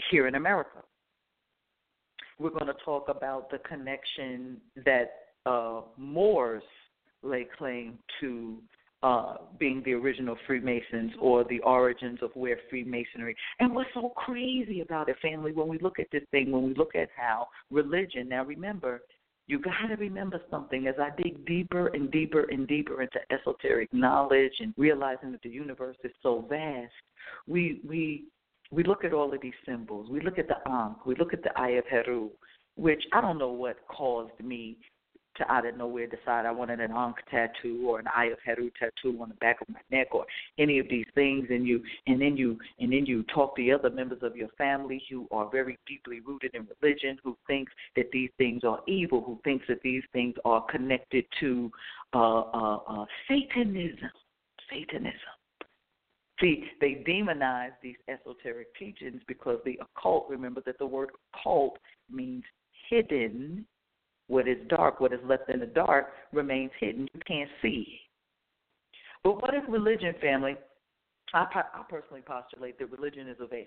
here 0.09 0.27
in 0.27 0.33
America. 0.33 0.81
We're 2.39 2.49
going 2.49 2.65
to 2.65 2.75
talk 2.83 3.09
about 3.09 3.51
the 3.51 3.59
connection 3.59 4.57
that 4.83 5.11
uh, 5.45 5.81
Moors 5.95 6.63
lay 7.21 7.45
claim 7.55 7.99
to 8.19 8.57
uh, 9.03 9.35
being 9.59 9.83
the 9.85 9.91
original 9.93 10.37
Freemasons 10.47 11.11
or 11.19 11.43
the 11.43 11.59
origins 11.59 12.19
of 12.21 12.31
where 12.35 12.57
Freemasonry. 12.69 13.35
And 13.59 13.75
what's 13.75 13.89
so 13.93 14.13
crazy 14.15 14.79
about 14.81 15.09
it, 15.09 15.17
family, 15.21 15.51
when 15.51 15.67
we 15.67 15.77
look 15.79 15.99
at 15.99 16.07
this 16.11 16.23
thing, 16.31 16.51
when 16.51 16.63
we 16.63 16.73
look 16.73 16.95
at 16.95 17.09
how 17.15 17.47
religion, 17.69 18.29
now 18.29 18.45
remember, 18.45 19.01
you 19.45 19.59
got 19.59 19.87
to 19.89 19.95
remember 19.95 20.39
something 20.49 20.87
as 20.87 20.95
I 20.97 21.09
dig 21.21 21.45
deeper 21.45 21.87
and 21.87 22.09
deeper 22.09 22.45
and 22.49 22.65
deeper 22.65 23.01
into 23.01 23.19
esoteric 23.29 23.93
knowledge 23.93 24.53
and 24.61 24.73
realizing 24.77 25.33
that 25.33 25.41
the 25.41 25.49
universe 25.49 25.97
is 26.05 26.11
so 26.23 26.45
vast. 26.49 26.93
We 27.45 27.81
we 27.85 28.23
we 28.71 28.83
look 28.83 29.03
at 29.03 29.13
all 29.13 29.33
of 29.33 29.41
these 29.41 29.51
symbols. 29.65 30.09
We 30.09 30.21
look 30.21 30.39
at 30.39 30.47
the 30.47 30.55
Ankh. 30.65 31.05
We 31.05 31.15
look 31.15 31.33
at 31.33 31.43
the 31.43 31.51
Eye 31.59 31.71
of 31.71 31.83
Heru, 31.89 32.29
which 32.77 33.03
I 33.11 33.19
don't 33.19 33.37
know 33.37 33.51
what 33.51 33.75
caused 33.89 34.39
me 34.41 34.77
to 35.37 35.51
out 35.51 35.65
of 35.65 35.77
nowhere 35.77 36.07
decide 36.07 36.45
I 36.45 36.51
wanted 36.51 36.79
an 36.79 36.91
Ankh 36.91 37.17
tattoo 37.29 37.85
or 37.87 37.99
an 37.99 38.05
Eye 38.15 38.25
of 38.25 38.37
Heru 38.45 38.69
tattoo 38.79 39.17
on 39.21 39.29
the 39.29 39.35
back 39.35 39.61
of 39.61 39.69
my 39.69 39.79
neck 39.91 40.07
or 40.11 40.25
any 40.57 40.79
of 40.79 40.87
these 40.89 41.05
things 41.15 41.47
and 41.49 41.67
you 41.67 41.81
and 42.07 42.21
then 42.21 42.37
you 42.37 42.57
and 42.79 42.91
then 42.91 43.05
you 43.05 43.23
talk 43.23 43.55
to 43.55 43.71
other 43.71 43.89
members 43.89 44.19
of 44.21 44.35
your 44.35 44.49
family 44.57 45.01
who 45.09 45.27
are 45.31 45.49
very 45.49 45.77
deeply 45.87 46.19
rooted 46.19 46.53
in 46.53 46.67
religion, 46.81 47.17
who 47.23 47.37
thinks 47.47 47.71
that 47.95 48.09
these 48.11 48.29
things 48.37 48.63
are 48.63 48.79
evil, 48.87 49.21
who 49.21 49.39
thinks 49.43 49.65
that 49.67 49.81
these 49.83 50.03
things 50.13 50.35
are 50.45 50.61
connected 50.69 51.25
to 51.39 51.71
uh 52.13 52.41
uh, 52.41 52.77
uh 52.87 53.05
Satanism. 53.27 54.09
Satanism. 54.69 55.19
See, 56.39 56.65
they 56.81 57.03
demonize 57.07 57.71
these 57.81 57.95
esoteric 58.07 58.75
teachings 58.75 59.21
because 59.27 59.59
the 59.65 59.79
occult, 59.81 60.25
remember 60.29 60.61
that 60.65 60.77
the 60.79 60.85
word 60.85 61.11
occult 61.33 61.77
means 62.11 62.43
hidden 62.89 63.65
what 64.27 64.47
is 64.47 64.57
dark, 64.69 64.99
what 64.99 65.13
is 65.13 65.19
left 65.25 65.49
in 65.49 65.59
the 65.59 65.65
dark, 65.65 66.13
remains 66.31 66.71
hidden. 66.79 67.07
You 67.13 67.21
can't 67.27 67.49
see. 67.61 67.99
But 69.23 69.41
what 69.41 69.53
is 69.53 69.61
religion, 69.67 70.13
family? 70.21 70.55
I, 71.33 71.45
I 71.53 71.83
personally 71.89 72.21
postulate 72.21 72.77
that 72.79 72.91
religion 72.91 73.27
is 73.27 73.37
a 73.39 73.47
veil. 73.47 73.65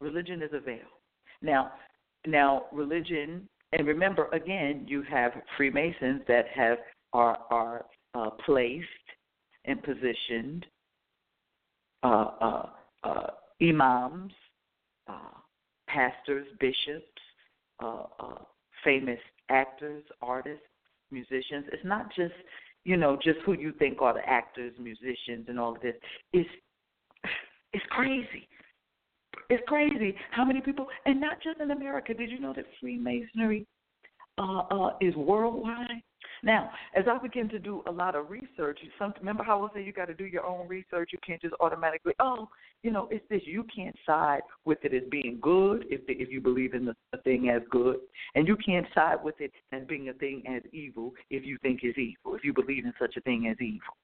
Religion 0.00 0.42
is 0.42 0.50
a 0.52 0.60
veil. 0.60 0.78
Now, 1.42 1.72
now 2.26 2.66
religion, 2.72 3.48
and 3.72 3.86
remember 3.86 4.28
again, 4.32 4.84
you 4.88 5.02
have 5.02 5.32
Freemasons 5.56 6.22
that 6.28 6.46
have 6.54 6.78
are 7.12 7.38
are 7.50 7.86
uh, 8.14 8.30
placed 8.44 8.86
and 9.64 9.82
positioned 9.82 10.66
uh, 12.02 12.06
uh, 12.40 12.66
uh 13.04 13.26
imams, 13.62 14.32
uh, 15.08 15.36
pastors, 15.88 16.46
bishops, 16.60 17.04
uh, 17.82 18.04
famous 18.84 19.18
actors, 19.48 20.04
artists, 20.22 20.64
musicians. 21.10 21.66
It's 21.72 21.84
not 21.84 22.14
just 22.14 22.34
you 22.84 22.96
know 22.96 23.18
just 23.22 23.38
who 23.44 23.52
you 23.52 23.72
think 23.78 24.00
are 24.02 24.14
the 24.14 24.28
actors, 24.28 24.74
musicians, 24.78 25.46
and 25.48 25.58
all 25.58 25.74
of 25.74 25.82
this. 25.82 25.94
It's 26.32 26.48
it's 27.72 27.84
crazy. 27.90 28.48
It's 29.48 29.62
crazy 29.66 30.14
how 30.30 30.44
many 30.44 30.60
people, 30.60 30.86
and 31.06 31.20
not 31.20 31.42
just 31.42 31.60
in 31.60 31.70
America. 31.70 32.14
Did 32.14 32.30
you 32.30 32.40
know 32.40 32.52
that 32.54 32.66
Freemasonry 32.80 33.66
uh, 34.38 34.60
uh, 34.70 34.96
is 35.00 35.14
worldwide? 35.16 36.02
Now, 36.42 36.70
as 36.94 37.04
I 37.10 37.18
begin 37.18 37.48
to 37.50 37.58
do 37.58 37.82
a 37.86 37.90
lot 37.90 38.14
of 38.14 38.30
research, 38.30 38.78
some, 38.98 39.12
remember 39.18 39.42
how 39.42 39.64
I 39.64 39.74
say 39.74 39.84
you 39.84 39.92
got 39.92 40.06
to 40.06 40.14
do 40.14 40.24
your 40.24 40.44
own 40.44 40.66
research. 40.68 41.10
You 41.12 41.18
can't 41.26 41.40
just 41.40 41.54
automatically, 41.60 42.14
oh, 42.20 42.48
you 42.82 42.90
know, 42.90 43.08
it's 43.10 43.24
this. 43.28 43.42
You 43.44 43.64
can't 43.74 43.96
side 44.06 44.40
with 44.64 44.78
it 44.82 44.94
as 44.94 45.02
being 45.10 45.38
good 45.42 45.84
if 45.90 46.06
the, 46.06 46.14
if 46.14 46.30
you 46.30 46.40
believe 46.40 46.74
in 46.74 46.84
the, 46.84 46.94
the 47.12 47.18
thing 47.18 47.50
as 47.50 47.62
good, 47.70 47.96
and 48.34 48.48
you 48.48 48.56
can't 48.56 48.86
side 48.94 49.18
with 49.22 49.40
it 49.40 49.52
as 49.72 49.82
being 49.86 50.08
a 50.08 50.14
thing 50.14 50.42
as 50.48 50.62
evil 50.72 51.12
if 51.30 51.44
you 51.44 51.58
think 51.62 51.80
it's 51.82 51.98
evil, 51.98 52.34
if 52.36 52.44
you 52.44 52.52
believe 52.52 52.84
in 52.84 52.92
such 52.98 53.16
a 53.16 53.20
thing 53.20 53.48
as 53.50 53.56
evil. 53.60 53.96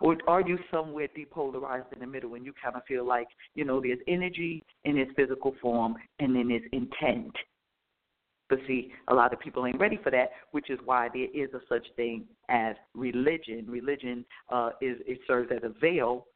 Or 0.00 0.16
are 0.26 0.40
you 0.40 0.58
somewhere 0.70 1.08
depolarized 1.16 1.92
in 1.92 2.00
the 2.00 2.06
middle 2.06 2.34
and 2.34 2.44
you 2.44 2.52
kind 2.62 2.76
of 2.76 2.82
feel 2.84 3.06
like, 3.06 3.28
you 3.54 3.64
know, 3.64 3.80
there's 3.80 4.00
energy 4.08 4.62
in 4.84 4.98
its 4.98 5.12
physical 5.16 5.54
form 5.62 5.94
and 6.18 6.34
then 6.34 6.48
there's 6.48 6.62
intent 6.72 7.32
but 8.48 8.58
see, 8.66 8.92
a 9.08 9.14
lot 9.14 9.32
of 9.32 9.40
people 9.40 9.66
ain't 9.66 9.80
ready 9.80 9.98
for 10.02 10.10
that, 10.10 10.30
which 10.52 10.70
is 10.70 10.78
why 10.84 11.08
there 11.12 11.28
is 11.34 11.52
a 11.54 11.60
such 11.68 11.86
thing 11.96 12.24
as 12.48 12.76
religion. 12.94 13.66
Religion 13.68 14.24
uh, 14.50 14.70
is 14.80 14.98
it 15.06 15.18
serves 15.26 15.50
as 15.50 15.62
a 15.64 15.72
veil 15.80 16.26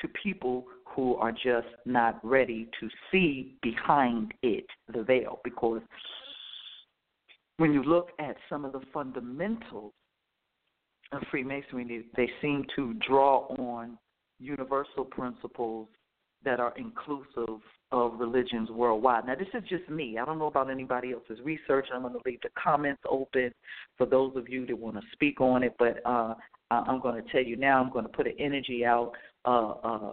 to 0.00 0.08
people 0.22 0.64
who 0.84 1.14
are 1.16 1.32
just 1.32 1.68
not 1.84 2.18
ready 2.24 2.68
to 2.80 2.88
see 3.10 3.56
behind 3.62 4.32
it, 4.42 4.66
the 4.92 5.02
veil, 5.02 5.40
because 5.44 5.80
when 7.58 7.72
you 7.72 7.82
look 7.82 8.08
at 8.18 8.36
some 8.48 8.64
of 8.64 8.72
the 8.72 8.80
fundamentals 8.92 9.92
of 11.12 11.22
Freemasonry, 11.30 12.06
they 12.16 12.30
seem 12.40 12.64
to 12.74 12.94
draw 13.06 13.46
on 13.58 13.98
universal 14.38 15.04
principles 15.04 15.86
that 16.44 16.58
are 16.58 16.72
inclusive 16.76 17.60
religions 18.20 18.70
worldwide. 18.70 19.26
Now, 19.26 19.34
this 19.34 19.48
is 19.54 19.68
just 19.68 19.88
me. 19.88 20.18
I 20.18 20.24
don't 20.24 20.38
know 20.38 20.46
about 20.46 20.70
anybody 20.70 21.12
else's 21.12 21.44
research. 21.44 21.88
I'm 21.92 22.02
going 22.02 22.12
to 22.12 22.20
leave 22.24 22.40
the 22.42 22.50
comments 22.62 23.02
open 23.08 23.52
for 23.98 24.06
those 24.06 24.36
of 24.36 24.48
you 24.48 24.66
that 24.66 24.78
want 24.78 24.96
to 24.96 25.02
speak 25.12 25.40
on 25.40 25.62
it. 25.62 25.74
But 25.78 26.00
uh, 26.04 26.34
I'm 26.70 27.00
going 27.00 27.22
to 27.22 27.32
tell 27.32 27.42
you 27.42 27.56
now. 27.56 27.82
I'm 27.82 27.90
going 27.90 28.04
to 28.04 28.12
put 28.12 28.26
an 28.26 28.34
energy 28.38 28.84
out 28.84 29.12
uh, 29.44 29.70
uh, 29.70 30.12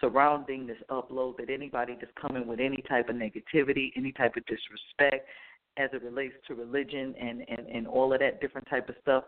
surrounding 0.00 0.66
this 0.66 0.78
upload 0.90 1.36
that 1.36 1.50
anybody 1.50 1.96
that's 2.00 2.12
coming 2.20 2.46
with 2.46 2.60
any 2.60 2.82
type 2.88 3.08
of 3.08 3.16
negativity, 3.16 3.92
any 3.96 4.12
type 4.12 4.36
of 4.36 4.44
disrespect, 4.46 5.28
as 5.76 5.90
it 5.92 6.02
relates 6.02 6.34
to 6.48 6.54
religion 6.54 7.14
and 7.20 7.44
and 7.48 7.68
and 7.68 7.86
all 7.86 8.12
of 8.12 8.20
that 8.20 8.40
different 8.40 8.68
type 8.68 8.88
of 8.88 8.94
stuff. 9.02 9.24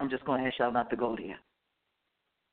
I'm 0.00 0.10
just 0.10 0.24
going 0.24 0.40
to 0.40 0.46
ask 0.46 0.58
y'all 0.58 0.72
not 0.72 0.90
to 0.90 0.96
go 0.96 1.16
there. 1.16 1.38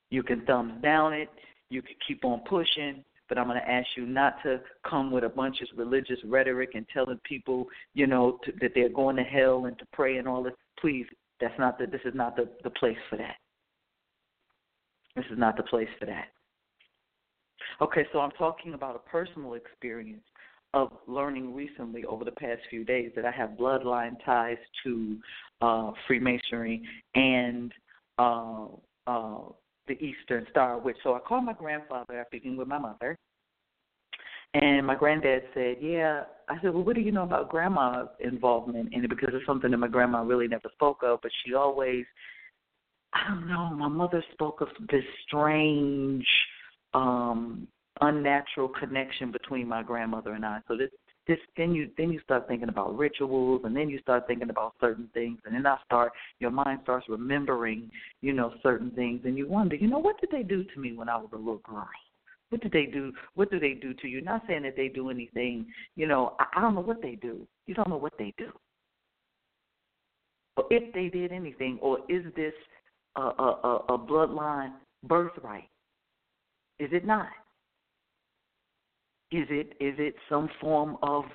You 0.09 0.23
can 0.23 0.45
thumbs 0.45 0.73
down 0.81 1.13
it. 1.13 1.29
You 1.69 1.81
can 1.81 1.95
keep 2.07 2.25
on 2.25 2.41
pushing 2.49 3.03
but 3.29 3.37
I'm 3.37 3.47
going 3.47 3.61
to 3.61 3.69
ask 3.69 3.87
you 3.95 4.05
not 4.05 4.41
to 4.43 4.59
come 4.89 5.11
with 5.11 5.23
a 5.23 5.29
bunch 5.29 5.61
of 5.61 5.77
religious 5.77 6.17
rhetoric 6.25 6.71
and 6.73 6.85
telling 6.93 7.19
people, 7.23 7.67
you 7.93 8.07
know, 8.07 8.39
to, 8.43 8.51
that 8.59 8.71
they're 8.75 8.89
going 8.89 9.15
to 9.15 9.23
hell 9.23 9.65
and 9.65 9.77
to 9.79 9.85
pray 9.93 10.17
and 10.17 10.27
all 10.27 10.43
this. 10.43 10.53
Please, 10.79 11.05
that's 11.39 11.57
not 11.57 11.77
the. 11.77 11.85
This 11.85 12.01
is 12.05 12.13
not 12.15 12.35
the 12.35 12.49
the 12.63 12.69
place 12.71 12.97
for 13.09 13.17
that. 13.17 13.35
This 15.15 15.25
is 15.31 15.37
not 15.37 15.55
the 15.55 15.63
place 15.63 15.87
for 15.99 16.05
that. 16.05 16.27
Okay, 17.81 18.05
so 18.11 18.19
I'm 18.19 18.31
talking 18.31 18.73
about 18.73 18.95
a 18.95 19.09
personal 19.09 19.53
experience 19.53 20.23
of 20.73 20.91
learning 21.07 21.55
recently 21.55 22.05
over 22.05 22.23
the 22.23 22.31
past 22.31 22.61
few 22.69 22.83
days 22.83 23.11
that 23.15 23.25
I 23.25 23.31
have 23.31 23.51
bloodline 23.51 24.13
ties 24.25 24.57
to 24.83 25.17
uh, 25.61 25.91
Freemasonry 26.07 26.81
and 27.15 27.71
uh, 28.17 28.67
uh, 29.07 29.39
the 29.89 30.01
Eastern 30.01 30.47
Star 30.49 30.79
Witch. 30.79 30.95
So 31.03 31.15
I 31.15 31.19
called 31.19 31.43
my 31.43 31.53
grandfather 31.53 32.19
after 32.19 32.37
speaking 32.37 32.55
with 32.55 32.67
my 32.67 32.77
mother. 32.77 33.17
And 34.53 34.87
my 34.87 34.95
granddad 34.95 35.43
said, 35.53 35.77
Yeah. 35.81 36.23
I 36.47 36.55
said, 36.61 36.73
Well, 36.73 36.83
what 36.83 36.95
do 36.95 37.01
you 37.01 37.11
know 37.11 37.23
about 37.23 37.49
grandma's 37.49 38.07
involvement 38.19 38.93
in 38.93 39.03
it? 39.03 39.09
Because 39.09 39.29
it's 39.33 39.45
something 39.45 39.71
that 39.71 39.77
my 39.77 39.87
grandma 39.87 40.23
really 40.23 40.47
never 40.47 40.69
spoke 40.73 40.99
of, 41.03 41.19
but 41.21 41.31
she 41.43 41.53
always, 41.53 42.05
I 43.13 43.27
don't 43.27 43.47
know, 43.47 43.69
my 43.71 43.87
mother 43.89 44.23
spoke 44.33 44.61
of 44.61 44.69
this 44.89 45.03
strange, 45.27 46.25
um, 46.93 47.67
unnatural 48.01 48.69
connection 48.69 49.31
between 49.31 49.67
my 49.67 49.83
grandmother 49.83 50.33
and 50.33 50.45
I. 50.45 50.59
So 50.67 50.77
this 50.77 50.89
this 51.29 51.37
then 51.55 51.75
you 51.75 51.89
then 51.95 52.11
you 52.11 52.19
start 52.21 52.47
thinking 52.47 52.69
about 52.69 52.97
rituals 52.97 53.61
and 53.63 53.75
then 53.75 53.87
you 53.87 53.99
start 53.99 54.25
thinking 54.25 54.49
about 54.49 54.73
certain 54.81 55.07
things 55.13 55.37
and 55.45 55.53
then 55.53 55.65
I 55.65 55.77
start 55.85 56.11
your 56.39 56.49
mind 56.49 56.79
starts 56.83 57.05
remembering, 57.07 57.91
you 58.21 58.33
know, 58.33 58.51
certain 58.63 58.89
things 58.91 59.21
and 59.25 59.37
you 59.37 59.47
wonder, 59.47 59.75
you 59.75 59.87
know, 59.87 59.99
what 59.99 60.19
did 60.19 60.31
they 60.31 60.41
do 60.41 60.63
to 60.63 60.79
me 60.79 60.93
when 60.93 61.07
I 61.07 61.17
was 61.17 61.29
a 61.31 61.37
little 61.37 61.61
girl? 61.63 61.87
What 62.49 62.61
did 62.61 62.71
they 62.71 62.87
do? 62.87 63.13
What 63.35 63.51
do 63.51 63.59
they 63.59 63.75
do 63.75 63.93
to 63.93 64.07
you? 64.07 64.21
Not 64.21 64.41
saying 64.47 64.63
that 64.63 64.75
they 64.75 64.87
do 64.87 65.11
anything, 65.11 65.67
you 65.95 66.07
know, 66.07 66.35
I, 66.39 66.45
I 66.57 66.61
don't 66.61 66.73
know 66.73 66.81
what 66.81 67.01
they 67.01 67.13
do. 67.13 67.45
You 67.67 67.75
don't 67.75 67.89
know 67.89 67.97
what 67.97 68.13
they 68.17 68.33
do. 68.39 68.49
Or 70.57 70.65
if 70.71 70.91
they 70.95 71.09
did 71.09 71.31
anything, 71.31 71.77
or 71.79 71.99
is 72.09 72.25
this 72.35 72.53
a, 73.15 73.21
a, 73.21 73.83
a 73.89 73.99
bloodline 73.99 74.73
birthright? 75.03 75.69
Is 76.79 76.89
it 76.91 77.05
not? 77.05 77.27
Is 79.31 79.47
it 79.49 79.73
is 79.79 79.95
it 79.99 80.15
some 80.27 80.49
form 80.59 80.97
of 81.03 81.25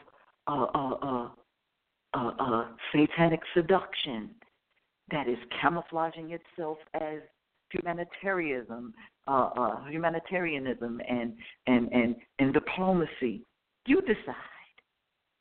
uh, 0.46 0.66
uh, 0.74 0.94
uh, 1.02 1.28
uh, 2.14 2.30
uh, 2.38 2.64
satanic 2.92 3.40
seduction 3.54 4.30
that 5.10 5.28
is 5.28 5.38
camouflaging 5.60 6.30
itself 6.32 6.78
as 6.94 7.20
humanitarianism, 7.70 8.94
uh, 9.26 9.84
humanitarianism, 9.88 11.00
and 11.08 11.34
and 11.66 11.92
and 11.92 12.16
and 12.38 12.52
diplomacy. 12.52 13.44
You 13.86 14.00
decide. 14.00 14.53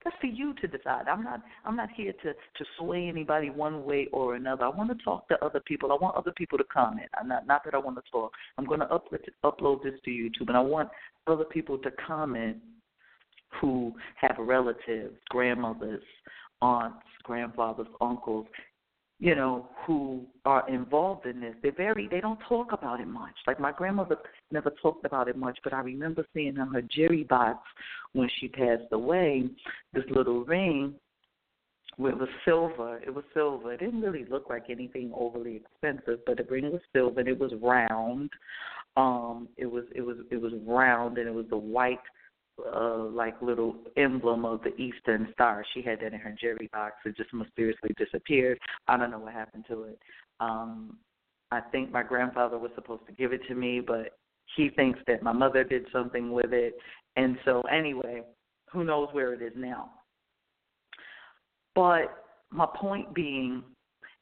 That's 0.03 0.15
for 0.19 0.27
you 0.27 0.53
to 0.55 0.67
decide. 0.67 1.07
I'm 1.07 1.23
not. 1.23 1.41
I'm 1.65 1.75
not 1.75 1.89
here 1.95 2.13
to 2.23 2.33
to 2.33 2.65
sway 2.77 3.07
anybody 3.07 3.49
one 3.49 3.85
way 3.85 4.07
or 4.11 4.35
another. 4.35 4.65
I 4.65 4.69
want 4.69 4.89
to 4.97 5.03
talk 5.03 5.27
to 5.29 5.45
other 5.45 5.61
people. 5.65 5.91
I 5.91 5.97
want 6.01 6.15
other 6.15 6.33
people 6.35 6.57
to 6.57 6.63
comment. 6.65 7.07
I'm 7.19 7.27
not. 7.27 7.47
Not 7.47 7.63
that 7.65 7.73
I 7.73 7.77
want 7.77 7.97
to 7.97 8.11
talk. 8.11 8.31
I'm 8.57 8.65
going 8.65 8.81
to 8.81 8.87
upload 8.87 9.19
upload 9.43 9.83
this 9.83 9.93
to 10.05 10.11
YouTube, 10.11 10.47
and 10.47 10.57
I 10.57 10.61
want 10.61 10.89
other 11.27 11.45
people 11.45 11.77
to 11.79 11.91
comment 12.05 12.57
who 13.61 13.93
have 14.15 14.35
relatives, 14.39 15.15
grandmothers, 15.29 16.03
aunts, 16.61 16.97
grandfathers, 17.23 17.87
uncles, 18.01 18.47
you 19.23 19.35
know, 19.35 19.69
who 19.87 20.25
are 20.43 20.67
involved 20.67 21.25
in 21.25 21.39
this. 21.39 21.55
They're 21.63 21.71
very 21.71 22.09
they 22.11 22.19
don't 22.19 22.39
talk 22.49 22.73
about 22.73 22.99
it 22.99 23.07
much. 23.07 23.31
Like 23.47 23.57
my 23.57 23.71
grandmother 23.71 24.17
never 24.51 24.69
talked 24.81 25.05
about 25.05 25.29
it 25.29 25.37
much, 25.37 25.57
but 25.63 25.71
I 25.71 25.79
remember 25.79 26.27
seeing 26.33 26.59
on 26.59 26.73
her 26.73 26.81
jerry 26.81 27.23
box 27.23 27.59
when 28.11 28.29
she 28.41 28.49
passed 28.49 28.91
away, 28.91 29.45
this 29.93 30.03
little 30.09 30.43
ring 30.43 30.95
it 31.97 32.19
was 32.19 32.27
silver. 32.43 32.97
It 32.97 33.13
was 33.13 33.23
silver. 33.33 33.71
It 33.71 33.79
didn't 33.79 34.01
really 34.01 34.25
look 34.25 34.49
like 34.49 34.65
anything 34.69 35.13
overly 35.15 35.55
expensive, 35.55 36.19
but 36.25 36.35
the 36.35 36.43
ring 36.43 36.69
was 36.69 36.81
silver 36.91 37.21
and 37.21 37.29
it 37.29 37.39
was 37.39 37.53
round. 37.61 38.29
Um, 38.97 39.47
it 39.55 39.67
was 39.67 39.85
it 39.95 40.01
was 40.01 40.17
it 40.31 40.41
was 40.41 40.51
round 40.67 41.17
and 41.17 41.29
it 41.29 41.33
was 41.33 41.45
the 41.49 41.57
white 41.57 41.99
uh, 42.73 43.05
like 43.05 43.41
little 43.41 43.75
emblem 43.97 44.45
of 44.45 44.61
the 44.63 44.75
Eastern 44.81 45.27
Star. 45.33 45.65
She 45.73 45.81
had 45.81 45.99
that 45.99 46.13
in 46.13 46.19
her 46.19 46.35
jewelry 46.39 46.69
box. 46.71 46.95
It 47.05 47.17
just 47.17 47.33
mysteriously 47.33 47.91
disappeared. 47.97 48.59
I 48.87 48.97
don't 48.97 49.11
know 49.11 49.19
what 49.19 49.33
happened 49.33 49.65
to 49.69 49.83
it. 49.83 49.99
Um, 50.39 50.97
I 51.51 51.61
think 51.61 51.91
my 51.91 52.03
grandfather 52.03 52.57
was 52.57 52.71
supposed 52.75 53.05
to 53.07 53.13
give 53.13 53.33
it 53.33 53.41
to 53.47 53.55
me, 53.55 53.79
but 53.79 54.17
he 54.55 54.69
thinks 54.69 54.99
that 55.07 55.23
my 55.23 55.31
mother 55.31 55.63
did 55.63 55.85
something 55.91 56.31
with 56.31 56.53
it. 56.53 56.75
And 57.15 57.37
so, 57.45 57.61
anyway, 57.71 58.23
who 58.71 58.83
knows 58.83 59.09
where 59.11 59.33
it 59.33 59.41
is 59.41 59.53
now. 59.55 59.91
But 61.75 62.23
my 62.51 62.67
point 62.79 63.13
being 63.13 63.63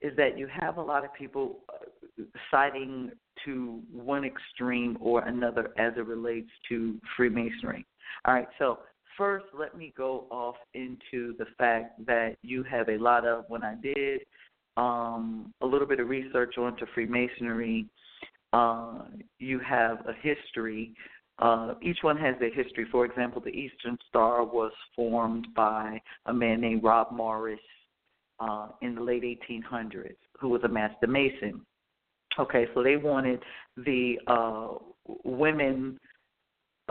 is 0.01 0.15
that 0.17 0.37
you 0.37 0.47
have 0.47 0.77
a 0.77 0.81
lot 0.81 1.03
of 1.05 1.13
people 1.13 1.59
uh, 1.69 2.23
citing 2.49 3.11
to 3.45 3.81
one 3.91 4.23
extreme 4.23 4.97
or 4.99 5.21
another 5.25 5.71
as 5.77 5.93
it 5.97 6.05
relates 6.05 6.49
to 6.69 6.99
Freemasonry. 7.15 7.85
All 8.25 8.33
right, 8.33 8.47
so 8.59 8.79
first 9.17 9.45
let 9.57 9.77
me 9.77 9.93
go 9.97 10.27
off 10.31 10.55
into 10.73 11.35
the 11.37 11.45
fact 11.57 12.05
that 12.05 12.35
you 12.41 12.63
have 12.63 12.89
a 12.89 12.97
lot 12.97 13.25
of 13.25 13.45
when 13.47 13.63
I 13.63 13.75
did 13.75 14.21
um, 14.77 15.53
a 15.61 15.65
little 15.65 15.87
bit 15.87 15.99
of 15.99 16.07
research 16.07 16.57
onto 16.57 16.85
Freemasonry, 16.93 17.85
uh, 18.53 19.03
you 19.39 19.59
have 19.59 20.05
a 20.07 20.13
history. 20.21 20.93
Uh, 21.39 21.73
each 21.81 21.99
one 22.01 22.17
has 22.17 22.35
a 22.41 22.53
history. 22.53 22.85
For 22.91 23.05
example, 23.05 23.41
the 23.41 23.49
Eastern 23.49 23.97
Star 24.07 24.43
was 24.43 24.71
formed 24.95 25.47
by 25.55 25.99
a 26.25 26.33
man 26.33 26.61
named 26.61 26.83
Rob 26.83 27.11
Morris 27.11 27.59
uh, 28.39 28.69
in 28.81 28.95
the 28.95 29.01
late 29.01 29.23
1800s, 29.23 30.15
who 30.39 30.49
was 30.49 30.61
a 30.63 30.67
master 30.67 31.07
mason. 31.07 31.61
Okay, 32.39 32.65
so 32.73 32.81
they 32.81 32.95
wanted 32.95 33.41
the 33.77 34.15
uh, 34.27 34.75
women 35.23 35.99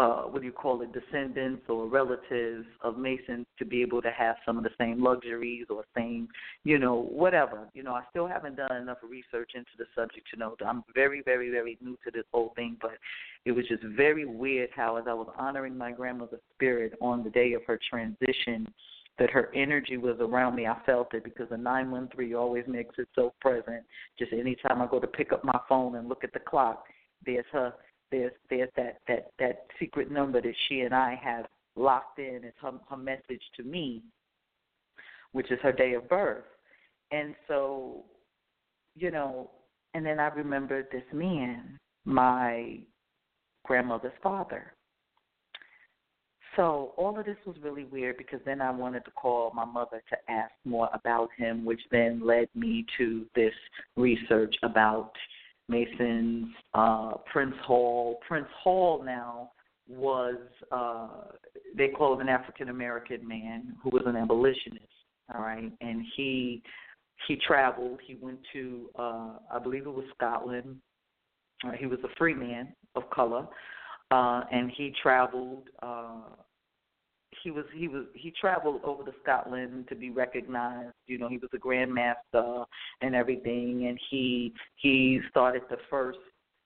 uh, 0.00 0.23
what 0.23 0.40
do 0.40 0.47
you 0.47 0.52
call 0.52 0.80
it, 0.80 0.90
descendants 0.92 1.62
or 1.69 1.87
relatives 1.87 2.66
of 2.83 2.97
Masons 2.97 3.47
to 3.59 3.64
be 3.66 3.83
able 3.83 4.00
to 4.00 4.11
have 4.11 4.37
some 4.47 4.57
of 4.57 4.64
the 4.64 4.71
same 4.78 5.02
luxuries 5.02 5.66
or 5.69 5.85
same, 5.95 6.26
you 6.64 6.78
know, 6.78 7.02
whatever. 7.02 7.69
You 7.75 7.83
know, 7.83 7.92
I 7.92 8.02
still 8.09 8.26
haven't 8.26 8.57
done 8.57 8.75
enough 8.75 8.99
research 9.02 9.50
into 9.54 9.71
the 9.78 9.85
subject 9.95 10.26
to 10.33 10.38
know 10.38 10.57
I'm 10.66 10.83
very, 10.95 11.23
very, 11.23 11.50
very 11.50 11.76
new 11.83 11.99
to 12.04 12.11
this 12.12 12.25
whole 12.33 12.52
thing, 12.57 12.78
but 12.80 12.92
it 13.45 13.52
was 13.52 13.66
just 13.69 13.83
very 13.97 14.25
weird 14.25 14.71
how, 14.75 14.97
as 14.97 15.04
I 15.07 15.12
was 15.12 15.28
honoring 15.37 15.76
my 15.76 15.92
grandmother's 15.92 16.40
spirit 16.54 16.95
on 17.02 17.23
the 17.23 17.30
day 17.30 17.52
of 17.52 17.62
her 17.66 17.78
transition, 17.90 18.73
that 19.19 19.30
her 19.30 19.50
energy 19.54 19.99
was 19.99 20.17
around 20.19 20.56
me. 20.56 20.67
I 20.67 20.78
felt 20.86 21.13
it 21.13 21.25
because 21.25 21.50
the 21.50 21.58
913 21.58 22.34
always 22.34 22.65
makes 22.67 22.95
it 22.97 23.08
so 23.15 23.34
present. 23.41 23.84
Just 24.19 24.32
anytime 24.32 24.80
I 24.80 24.86
go 24.86 24.99
to 24.99 25.06
pick 25.06 25.32
up 25.32 25.45
my 25.45 25.60
phone 25.69 25.97
and 25.97 26.08
look 26.08 26.25
at 26.25 26.32
the 26.32 26.41
clock, 26.41 26.84
there's 27.26 27.45
her 27.52 27.75
there's 28.11 28.33
there's 28.49 28.71
that 28.77 29.01
that 29.09 29.33
that 29.39 29.67
secret 29.79 30.11
number 30.11 30.41
that 30.41 30.55
she 30.69 30.81
and 30.81 30.95
I 30.95 31.19
have 31.23 31.47
locked 31.77 32.19
in. 32.19 32.41
It's 32.45 32.57
her 32.63 32.73
her 32.89 32.97
message 32.97 33.43
to 33.57 33.63
me, 33.63 34.03
which 35.33 35.51
is 35.51 35.59
her 35.63 35.73
day 35.73 35.95
of 35.95 36.09
birth, 36.09 36.45
and 37.11 37.35
so, 37.49 38.05
you 38.97 39.11
know, 39.11 39.51
and 39.95 40.05
then 40.05 40.21
I 40.21 40.29
remembered 40.29 40.87
this 40.93 41.03
man, 41.13 41.79
my 42.05 42.79
grandmother's 43.65 44.13
father. 44.23 44.73
So 46.57 46.93
all 46.97 47.19
of 47.19 47.27
this 47.27 47.37
was 47.47 47.57
really 47.63 47.85
weird 47.85 48.17
because 48.17 48.41
then 48.45 48.61
I 48.61 48.71
wanted 48.71 49.05
to 49.05 49.11
call 49.13 49.53
my 49.55 49.65
mother 49.65 50.03
to 50.11 50.33
ask 50.33 50.53
more 50.65 50.89
about 50.93 51.31
him, 51.37 51.65
which 51.65 51.81
then 51.91 52.27
led 52.27 52.49
me 52.55 52.85
to 52.99 53.25
this 53.35 53.55
research 53.97 54.55
about 54.63 55.13
Masons, 55.71 56.47
uh, 56.75 57.13
Prince 57.33 57.54
Hall. 57.65 58.19
Prince 58.26 58.49
Hall 58.63 59.02
now 59.04 59.52
was 59.89 60.37
uh, 60.73 61.09
they 61.76 61.89
called 61.89 62.21
an 62.21 62.28
African 62.28 62.69
American 62.69 63.26
man 63.26 63.75
who 63.83 63.91
was 63.91 64.02
an 64.06 64.17
abolitionist. 64.17 64.85
All 65.35 65.41
right, 65.41 65.73
and 65.80 66.04
he 66.17 66.63
he 67.28 67.39
traveled. 67.47 68.00
He 68.06 68.17
went 68.21 68.41
to 68.52 68.91
uh, 68.99 69.33
I 69.52 69.59
believe 69.63 69.87
it 69.87 69.95
was 69.95 70.04
Scotland. 70.17 70.76
Uh, 71.65 71.73
he 71.78 71.87
was 71.87 71.99
a 72.04 72.15
free 72.19 72.35
man 72.35 72.75
of 72.95 73.09
color, 73.11 73.47
uh, 74.11 74.43
and 74.50 74.73
he 74.76 74.93
traveled 75.02 75.69
uh, 75.83 76.23
he 77.43 77.50
was 77.50 77.65
he 77.75 77.89
was 77.89 78.05
he 78.15 78.33
traveled 78.41 78.81
over 78.85 79.03
to 79.05 79.13
Scotland 79.23 79.87
to 79.89 79.95
be 79.95 80.11
recognized. 80.11 80.95
You 81.07 81.19
know, 81.19 81.29
he 81.29 81.39
was 81.39 81.50
a 81.53 81.59
grandmaster 81.59 82.65
and 83.00 83.15
everything, 83.15 83.87
and 83.89 83.99
he 84.11 84.53
he 84.76 85.21
started 85.31 85.63
the 85.71 85.79
first 85.89 86.19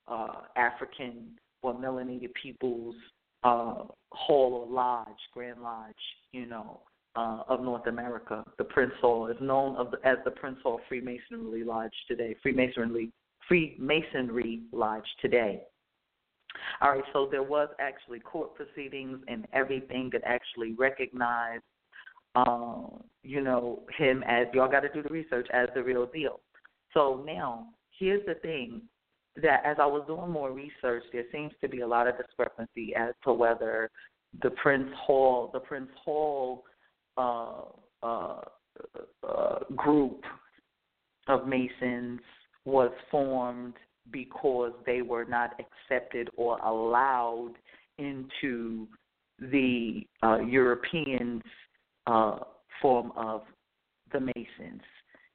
uh, 0.08 0.42
African 0.56 1.30
or 1.62 1.74
melanated 1.74 2.32
peoples 2.40 2.94
uh, 3.42 3.84
hall 4.12 4.66
or 4.66 4.72
lodge, 4.72 5.08
Grand 5.32 5.62
Lodge. 5.62 5.94
You 6.32 6.46
know. 6.46 6.80
Uh, 7.16 7.44
of 7.48 7.60
North 7.60 7.86
America, 7.86 8.42
the 8.58 8.64
Prince 8.64 8.90
Hall 9.00 9.28
is 9.28 9.36
known 9.40 9.76
of 9.76 9.92
the, 9.92 9.98
as 10.04 10.16
the 10.24 10.32
Prince 10.32 10.58
Hall 10.64 10.80
Freemasonry 10.88 11.62
Lodge 11.62 11.92
today. 12.08 12.34
Freemasonry 12.42 13.12
Freemasonry 13.46 14.62
Lodge 14.72 15.06
today. 15.20 15.62
All 16.80 16.90
right, 16.90 17.04
so 17.12 17.28
there 17.30 17.42
was 17.42 17.68
actually 17.80 18.20
court 18.20 18.54
proceedings 18.54 19.18
and 19.28 19.46
everything 19.52 20.10
that 20.12 20.22
actually 20.24 20.72
recognized, 20.72 21.62
um, 22.34 23.02
you 23.22 23.40
know, 23.40 23.82
him 23.96 24.22
as 24.26 24.46
y'all 24.52 24.70
got 24.70 24.80
to 24.80 24.88
do 24.92 25.02
the 25.02 25.12
research 25.12 25.48
as 25.52 25.68
the 25.74 25.82
real 25.82 26.06
deal. 26.06 26.40
So 26.92 27.22
now, 27.26 27.68
here's 27.98 28.24
the 28.26 28.34
thing: 28.34 28.82
that 29.42 29.62
as 29.64 29.76
I 29.80 29.86
was 29.86 30.04
doing 30.06 30.30
more 30.30 30.52
research, 30.52 31.04
there 31.12 31.24
seems 31.32 31.52
to 31.60 31.68
be 31.68 31.80
a 31.80 31.86
lot 31.86 32.06
of 32.06 32.16
discrepancy 32.16 32.94
as 32.96 33.14
to 33.24 33.32
whether 33.32 33.90
the 34.42 34.50
Prince 34.50 34.90
Hall, 34.96 35.50
the 35.52 35.60
Prince 35.60 35.90
Hall 36.04 36.64
uh, 37.16 37.62
uh, 38.02 38.40
uh, 39.28 39.58
group 39.76 40.20
of 41.28 41.46
Masons 41.46 42.20
was 42.64 42.90
formed 43.10 43.74
because 44.10 44.72
they 44.86 45.02
were 45.02 45.24
not 45.24 45.58
accepted 45.58 46.30
or 46.36 46.58
allowed 46.58 47.54
into 47.98 48.86
the 49.38 50.06
uh, 50.22 50.38
Europeans' 50.38 51.42
uh, 52.06 52.38
form 52.80 53.12
of 53.16 53.42
the 54.12 54.20
Masons. 54.20 54.82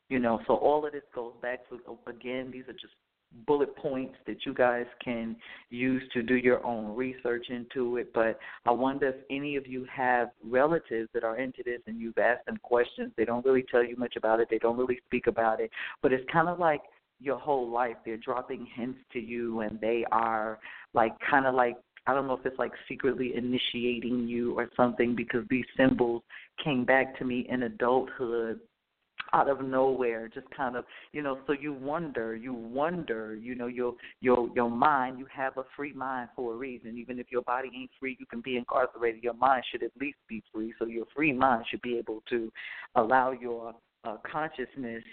You 0.09 0.19
know, 0.19 0.39
so 0.47 0.55
all 0.55 0.85
of 0.85 0.93
this 0.93 1.03
goes 1.13 1.33
back 1.41 1.59
to 1.69 1.79
again, 2.07 2.49
these 2.51 2.63
are 2.67 2.73
just 2.73 2.93
bullet 3.45 3.75
points 3.75 4.15
that 4.25 4.45
you 4.45 4.53
guys 4.53 4.85
can 5.03 5.35
use 5.69 6.01
to 6.13 6.23
do 6.23 6.35
your 6.35 6.65
own 6.65 6.95
research 6.95 7.45
into 7.49 7.97
it. 7.97 8.11
But 8.13 8.39
I 8.65 8.71
wonder 8.71 9.09
if 9.09 9.15
any 9.29 9.55
of 9.55 9.67
you 9.67 9.85
have 9.91 10.29
relatives 10.43 11.09
that 11.13 11.23
are 11.23 11.37
into 11.37 11.61
this 11.63 11.79
and 11.87 11.99
you've 11.99 12.17
asked 12.17 12.45
them 12.47 12.57
questions. 12.63 13.11
They 13.17 13.25
don't 13.25 13.45
really 13.45 13.65
tell 13.69 13.83
you 13.83 13.95
much 13.97 14.15
about 14.15 14.39
it. 14.39 14.47
They 14.49 14.57
don't 14.57 14.77
really 14.77 14.99
speak 15.05 15.27
about 15.27 15.59
it. 15.59 15.69
But 16.01 16.11
it's 16.11 16.27
kind 16.31 16.49
of 16.49 16.59
like 16.59 16.81
your 17.19 17.37
whole 17.37 17.69
life. 17.69 17.95
They're 18.05 18.17
dropping 18.17 18.67
hints 18.75 18.99
to 19.13 19.19
you, 19.19 19.61
and 19.61 19.79
they 19.79 20.05
are 20.11 20.59
like 20.93 21.13
kind 21.29 21.45
of 21.45 21.55
like 21.55 21.75
I 22.07 22.13
don't 22.13 22.27
know 22.27 22.33
if 22.33 22.45
it's 22.45 22.57
like 22.57 22.71
secretly 22.87 23.33
initiating 23.35 24.27
you 24.27 24.57
or 24.57 24.69
something 24.75 25.15
because 25.15 25.43
these 25.49 25.65
symbols 25.77 26.23
came 26.63 26.85
back 26.85 27.17
to 27.19 27.25
me 27.25 27.45
in 27.49 27.63
adulthood 27.63 28.59
out 29.33 29.47
of 29.47 29.61
nowhere 29.63 30.27
just 30.27 30.47
kind 30.55 30.75
of 30.75 30.85
you 31.11 31.21
know 31.21 31.37
so 31.45 31.53
you 31.53 31.71
wonder 31.71 32.35
you 32.35 32.51
wonder 32.53 33.35
you 33.35 33.53
know 33.53 33.67
your 33.67 33.93
your 34.21 34.49
your 34.55 34.71
mind 34.71 35.19
you 35.19 35.27
have 35.31 35.55
a 35.57 35.63
free 35.75 35.93
mind 35.93 36.29
for 36.35 36.53
a 36.53 36.57
reason. 36.57 36.97
Even 36.97 37.19
if 37.19 37.27
your 37.31 37.43
body 37.43 37.69
ain't 37.75 37.91
free 37.99 38.17
you 38.19 38.25
can 38.25 38.41
be 38.41 38.57
incarcerated. 38.57 39.23
Your 39.23 39.35
mind 39.35 39.63
should 39.71 39.83
at 39.83 39.91
least 39.99 40.17
be 40.27 40.41
free. 40.51 40.73
So 40.79 40.85
your 40.85 41.05
free 41.15 41.33
mind 41.33 41.65
should 41.69 41.81
be 41.81 41.97
able 41.97 42.23
to 42.29 42.51
allow 42.95 43.31
your 43.31 43.73
uh, 44.03 44.17
consciousness 44.29 45.03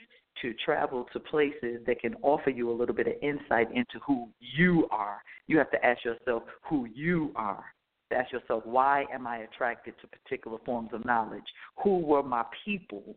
to 0.43 0.55
travel 0.65 1.07
to 1.13 1.21
places 1.21 1.81
that 1.87 2.01
can 2.01 2.15
offer 2.23 2.51
you 2.51 2.71
a 2.71 2.73
little 2.73 2.95
bit 2.95 3.07
of 3.07 3.15
insight 3.23 3.69
into 3.73 3.99
who 4.07 4.29
you 4.41 4.87
are. 4.91 5.23
You 5.47 5.59
have 5.59 5.71
to 5.71 5.85
ask 5.85 6.05
yourself 6.05 6.43
who 6.69 6.87
you 6.95 7.33
are. 7.37 7.65
Ask 8.13 8.33
yourself, 8.33 8.65
why 8.65 9.05
am 9.13 9.27
I 9.27 9.39
attracted 9.39 9.95
to 10.01 10.07
particular 10.07 10.59
forms 10.65 10.91
of 10.93 11.05
knowledge? 11.05 11.43
Who 11.83 11.99
were 11.99 12.23
my 12.23 12.45
people? 12.65 13.17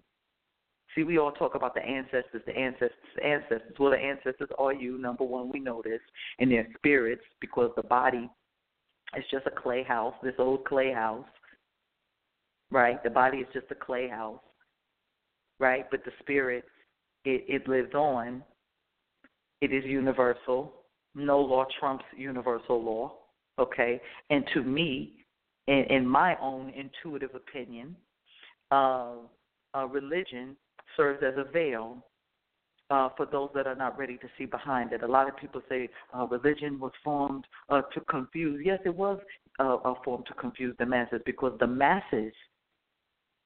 See, 0.95 1.03
we 1.03 1.19
all 1.19 1.31
talk 1.31 1.53
about 1.53 1.75
the 1.75 1.85
ancestors, 1.85 2.41
the 2.47 2.57
ancestors, 2.57 2.97
the 3.15 3.23
ancestors. 3.23 3.75
Well, 3.77 3.91
the 3.91 3.97
ancestors 3.97 4.49
are 4.57 4.73
you. 4.73 4.97
Number 4.97 5.23
one, 5.23 5.51
we 5.51 5.59
know 5.59 5.83
this, 5.83 6.01
and 6.39 6.51
their 6.51 6.67
spirits, 6.77 7.21
because 7.39 7.69
the 7.75 7.83
body 7.83 8.27
is 9.15 9.23
just 9.29 9.45
a 9.45 9.51
clay 9.51 9.83
house, 9.83 10.15
this 10.23 10.33
old 10.39 10.65
clay 10.65 10.91
house, 10.91 11.27
right? 12.71 13.03
The 13.03 13.11
body 13.11 13.37
is 13.37 13.47
just 13.53 13.67
a 13.69 13.75
clay 13.75 14.07
house, 14.07 14.41
right? 15.59 15.85
But 15.91 16.03
the 16.05 16.11
spirit, 16.21 16.65
it, 17.25 17.45
it 17.47 17.67
lives 17.67 17.93
on. 17.93 18.43
It 19.61 19.73
is 19.73 19.83
universal. 19.85 20.73
No 21.15 21.39
law 21.39 21.65
trumps 21.79 22.05
universal 22.15 22.81
law, 22.81 23.13
okay? 23.57 24.01
And 24.29 24.45
to 24.53 24.63
me, 24.63 25.13
in, 25.67 25.85
in 25.89 26.07
my 26.07 26.35
own 26.41 26.69
intuitive 26.69 27.35
opinion, 27.35 27.95
uh, 28.71 29.13
uh, 29.75 29.85
religion 29.87 30.55
serves 30.95 31.23
as 31.23 31.33
a 31.37 31.51
veil 31.51 32.03
uh, 32.89 33.09
for 33.15 33.25
those 33.25 33.49
that 33.53 33.67
are 33.67 33.75
not 33.75 33.97
ready 33.97 34.17
to 34.17 34.27
see 34.37 34.45
behind 34.45 34.93
it. 34.93 35.03
A 35.03 35.07
lot 35.07 35.27
of 35.27 35.37
people 35.37 35.61
say 35.69 35.89
uh, 36.17 36.25
religion 36.25 36.79
was 36.79 36.91
formed 37.03 37.45
uh, 37.69 37.81
to 37.93 38.01
confuse. 38.01 38.61
Yes, 38.65 38.79
it 38.85 38.95
was 38.95 39.19
uh, 39.59 39.77
a 39.83 39.95
form 40.03 40.23
to 40.27 40.33
confuse 40.33 40.75
the 40.79 40.85
masses 40.85 41.21
because 41.25 41.55
the 41.59 41.67
masses 41.67 42.33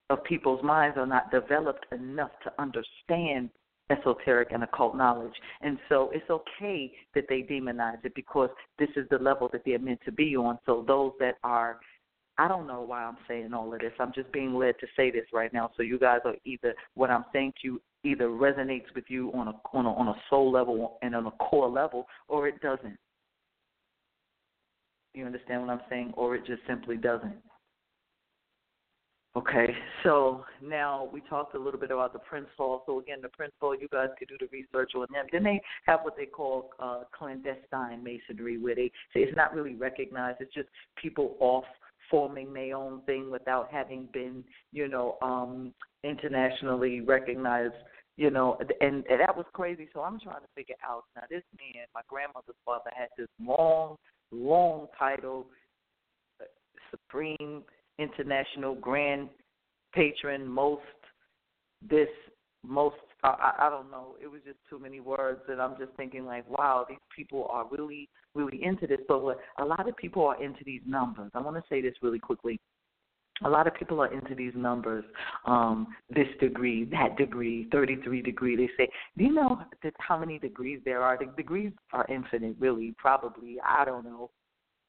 of 0.09 0.23
people's 0.23 0.63
minds 0.63 0.97
are 0.97 1.05
not 1.05 1.31
developed 1.31 1.85
enough 1.91 2.31
to 2.43 2.53
understand 2.59 3.49
esoteric 3.97 4.49
and 4.51 4.63
occult 4.63 4.95
knowledge. 4.95 5.33
And 5.61 5.77
so 5.89 6.09
it's 6.13 6.29
okay 6.29 6.91
that 7.15 7.25
they 7.29 7.41
demonize 7.41 8.03
it 8.03 8.13
because 8.15 8.49
this 8.79 8.89
is 8.95 9.07
the 9.09 9.17
level 9.17 9.49
that 9.53 9.61
they're 9.65 9.79
meant 9.79 9.99
to 10.05 10.11
be 10.11 10.35
on. 10.35 10.59
So 10.65 10.83
those 10.87 11.11
that 11.19 11.35
are 11.43 11.79
I 12.37 12.47
don't 12.47 12.65
know 12.65 12.81
why 12.81 13.03
I'm 13.03 13.17
saying 13.27 13.53
all 13.53 13.71
of 13.71 13.79
this. 13.79 13.91
I'm 13.99 14.11
just 14.13 14.31
being 14.31 14.55
led 14.55 14.79
to 14.79 14.87
say 14.97 15.11
this 15.11 15.25
right 15.31 15.53
now. 15.53 15.69
So 15.77 15.83
you 15.83 15.99
guys 15.99 16.19
are 16.25 16.35
either 16.45 16.73
what 16.95 17.11
I'm 17.11 17.25
saying 17.31 17.53
to 17.61 17.67
you 17.67 17.81
either 18.03 18.27
resonates 18.27 18.93
with 18.95 19.05
you 19.07 19.31
on 19.33 19.47
a 19.47 19.53
on 19.73 19.85
a 19.85 19.93
on 19.93 20.07
a 20.09 20.15
soul 20.29 20.51
level 20.51 20.97
and 21.01 21.15
on 21.15 21.25
a 21.25 21.31
core 21.31 21.69
level, 21.69 22.07
or 22.27 22.47
it 22.47 22.59
doesn't. 22.61 22.97
You 25.13 25.25
understand 25.25 25.61
what 25.61 25.69
I'm 25.69 25.81
saying? 25.89 26.13
Or 26.17 26.35
it 26.35 26.45
just 26.45 26.61
simply 26.67 26.97
doesn't. 26.97 27.35
Okay, 29.35 29.75
so 30.03 30.45
now 30.61 31.09
we 31.11 31.19
talked 31.21 31.55
a 31.55 31.59
little 31.59 31.79
bit 31.79 31.89
about 31.89 32.13
the 32.13 32.19
Prince 32.19 32.49
Hall. 32.55 32.83
So 32.85 32.99
again, 32.99 33.17
the 33.19 33.29
Prince 33.29 33.53
Hall, 33.59 33.75
you 33.75 33.87
guys 33.91 34.09
could 34.19 34.27
do 34.27 34.37
the 34.39 34.47
research 34.51 34.91
on 34.95 35.07
them. 35.11 35.25
Then 35.31 35.43
they 35.43 35.59
have 35.87 36.01
what 36.03 36.15
they 36.15 36.27
call 36.27 36.69
uh, 36.79 37.01
clandestine 37.17 38.03
masonry, 38.03 38.59
where 38.59 38.75
they 38.75 38.91
say 39.11 39.21
it's 39.21 39.35
not 39.35 39.55
really 39.55 39.73
recognized. 39.73 40.37
It's 40.39 40.53
just 40.53 40.69
people 41.01 41.35
off 41.39 41.63
forming 42.11 42.53
their 42.53 42.75
own 42.75 43.01
thing 43.07 43.31
without 43.31 43.69
having 43.71 44.07
been, 44.13 44.43
you 44.71 44.87
know, 44.87 45.17
um, 45.23 45.73
internationally 46.03 47.01
recognized. 47.01 47.73
You 48.17 48.29
know, 48.29 48.59
and, 48.81 49.03
and 49.09 49.19
that 49.19 49.35
was 49.35 49.47
crazy. 49.53 49.89
So 49.95 50.01
I'm 50.01 50.19
trying 50.19 50.41
to 50.41 50.47
figure 50.53 50.75
out 50.87 51.05
now. 51.15 51.23
This 51.31 51.41
man, 51.57 51.87
my 51.95 52.01
grandmother's 52.07 52.53
father, 52.63 52.91
had 52.95 53.07
this 53.17 53.29
long, 53.43 53.95
long 54.31 54.85
title, 54.99 55.47
uh, 56.39 56.45
Supreme 56.91 57.63
International 57.99 58.75
Grand 58.75 59.29
Patron, 59.93 60.47
most 60.47 60.81
this, 61.89 62.07
most 62.65 62.95
I, 63.23 63.53
I 63.59 63.69
don't 63.69 63.89
know. 63.89 64.15
It 64.21 64.27
was 64.27 64.41
just 64.45 64.57
too 64.69 64.79
many 64.79 64.99
words, 64.99 65.41
and 65.47 65.61
I'm 65.61 65.77
just 65.77 65.91
thinking 65.95 66.25
like, 66.25 66.47
wow, 66.49 66.85
these 66.87 66.97
people 67.15 67.47
are 67.49 67.65
really, 67.71 68.09
really 68.35 68.61
into 68.63 68.85
this. 68.85 68.99
But 69.07 69.37
a 69.59 69.65
lot 69.65 69.87
of 69.87 69.95
people 69.95 70.25
are 70.25 70.43
into 70.43 70.63
these 70.65 70.81
numbers. 70.85 71.31
I 71.33 71.39
want 71.39 71.55
to 71.55 71.63
say 71.69 71.81
this 71.81 71.93
really 72.01 72.19
quickly. 72.19 72.59
A 73.43 73.49
lot 73.49 73.65
of 73.65 73.73
people 73.75 73.99
are 74.01 74.13
into 74.13 74.35
these 74.35 74.53
numbers. 74.55 75.03
Um, 75.45 75.87
this 76.09 76.27
degree, 76.39 76.85
that 76.91 77.17
degree, 77.17 77.67
33 77.71 78.21
degree. 78.21 78.55
They 78.55 78.69
say, 78.77 78.89
do 79.17 79.23
you 79.23 79.33
know 79.33 79.59
how 79.99 80.17
many 80.17 80.37
degrees 80.37 80.79
there 80.85 81.01
are? 81.01 81.17
The 81.17 81.31
degrees 81.35 81.71
are 81.93 82.05
infinite, 82.09 82.57
really. 82.59 82.93
Probably, 82.97 83.57
I 83.65 83.85
don't 83.85 84.03
know. 84.03 84.29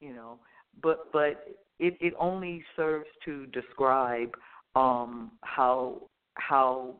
You 0.01 0.13
know, 0.13 0.39
but 0.83 1.11
but 1.13 1.47
it 1.79 1.97
it 2.01 2.15
only 2.19 2.65
serves 2.77 3.07
to 3.25 3.47
describe 3.47 4.35
um, 4.77 5.33
how 5.43 6.03
how 6.35 6.95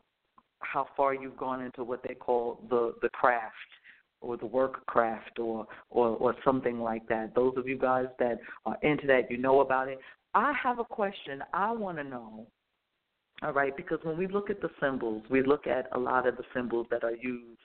how 0.61 0.87
far 0.97 1.15
you've 1.15 1.37
gone 1.37 1.63
into 1.63 1.85
what 1.85 2.03
they 2.07 2.15
call 2.15 2.61
the 2.71 2.95
the 3.03 3.09
craft 3.11 3.55
or 4.21 4.37
the 4.37 4.47
work 4.47 4.85
craft 4.87 5.39
or, 5.39 5.67
or 5.91 6.09
or 6.09 6.35
something 6.45 6.81
like 6.81 7.07
that. 7.09 7.35
Those 7.35 7.55
of 7.57 7.69
you 7.69 7.79
guys 7.79 8.07
that 8.19 8.39
are 8.67 8.77
into 8.83 9.07
that, 9.07 9.31
you 9.31 9.37
know 9.37 9.61
about 9.61 9.89
it. 9.89 9.99
I 10.35 10.53
have 10.61 10.79
a 10.79 10.85
question. 10.85 11.43
I 11.53 11.71
want 11.73 11.99
to 11.99 12.05
know. 12.05 12.47
All 13.43 13.53
right, 13.53 13.77
because 13.77 13.99
when 14.05 14.17
we 14.17 14.27
look 14.27 14.49
at 14.49 14.61
the 14.61 14.71
symbols, 14.81 15.23
we 15.29 15.43
look 15.43 15.67
at 15.67 15.89
a 15.93 15.99
lot 15.99 16.27
of 16.27 16.37
the 16.37 16.45
symbols 16.55 16.87
that 16.91 17.05
are 17.05 17.15
used 17.15 17.61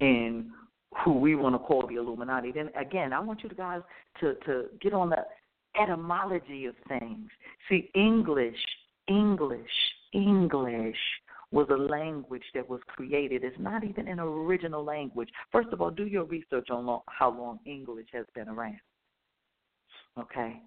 in 0.00 0.50
who 1.04 1.12
we 1.12 1.34
want 1.36 1.54
to 1.54 1.58
call 1.58 1.86
the 1.86 1.96
Illuminati. 1.96 2.50
Then 2.52 2.70
again, 2.78 3.12
I 3.12 3.20
want 3.20 3.42
you 3.42 3.50
guys 3.50 3.82
to 4.20 4.34
to 4.46 4.64
get 4.80 4.92
on 4.92 5.10
the 5.10 5.18
etymology 5.80 6.66
of 6.66 6.74
things. 6.88 7.28
See, 7.68 7.90
English, 7.94 8.56
English, 9.08 9.70
English 10.12 10.96
was 11.50 11.66
a 11.70 11.76
language 11.76 12.44
that 12.54 12.68
was 12.68 12.80
created. 12.86 13.44
It's 13.44 13.56
not 13.58 13.84
even 13.84 14.08
an 14.08 14.18
original 14.18 14.82
language. 14.82 15.28
First 15.50 15.68
of 15.72 15.80
all, 15.80 15.90
do 15.90 16.06
your 16.06 16.24
research 16.24 16.68
on 16.70 17.00
how 17.08 17.30
long 17.30 17.60
English 17.66 18.06
has 18.12 18.24
been 18.34 18.48
around. 18.48 18.80
Okay? 20.18 20.60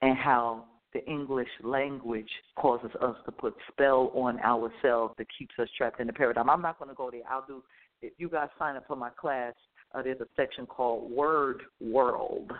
And 0.00 0.16
how 0.16 0.64
the 0.94 1.04
English 1.06 1.48
language 1.62 2.28
causes 2.56 2.90
us 3.00 3.16
to 3.26 3.32
put 3.32 3.54
spell 3.70 4.10
on 4.14 4.38
ourselves 4.40 5.14
that 5.18 5.26
keeps 5.38 5.54
us 5.58 5.68
trapped 5.76 6.00
in 6.00 6.06
the 6.06 6.12
paradigm. 6.12 6.50
I'm 6.50 6.62
not 6.62 6.78
going 6.78 6.90
to 6.90 6.94
go 6.94 7.10
there. 7.10 7.22
I'll 7.30 7.44
do, 7.46 7.62
if 8.00 8.12
you 8.18 8.28
guys 8.28 8.48
sign 8.58 8.76
up 8.76 8.84
for 8.86 8.96
my 8.96 9.10
class, 9.10 9.54
uh, 9.94 10.02
there's 10.02 10.20
a 10.20 10.26
section 10.36 10.66
called 10.66 11.10
Word 11.10 11.62
World. 11.80 12.50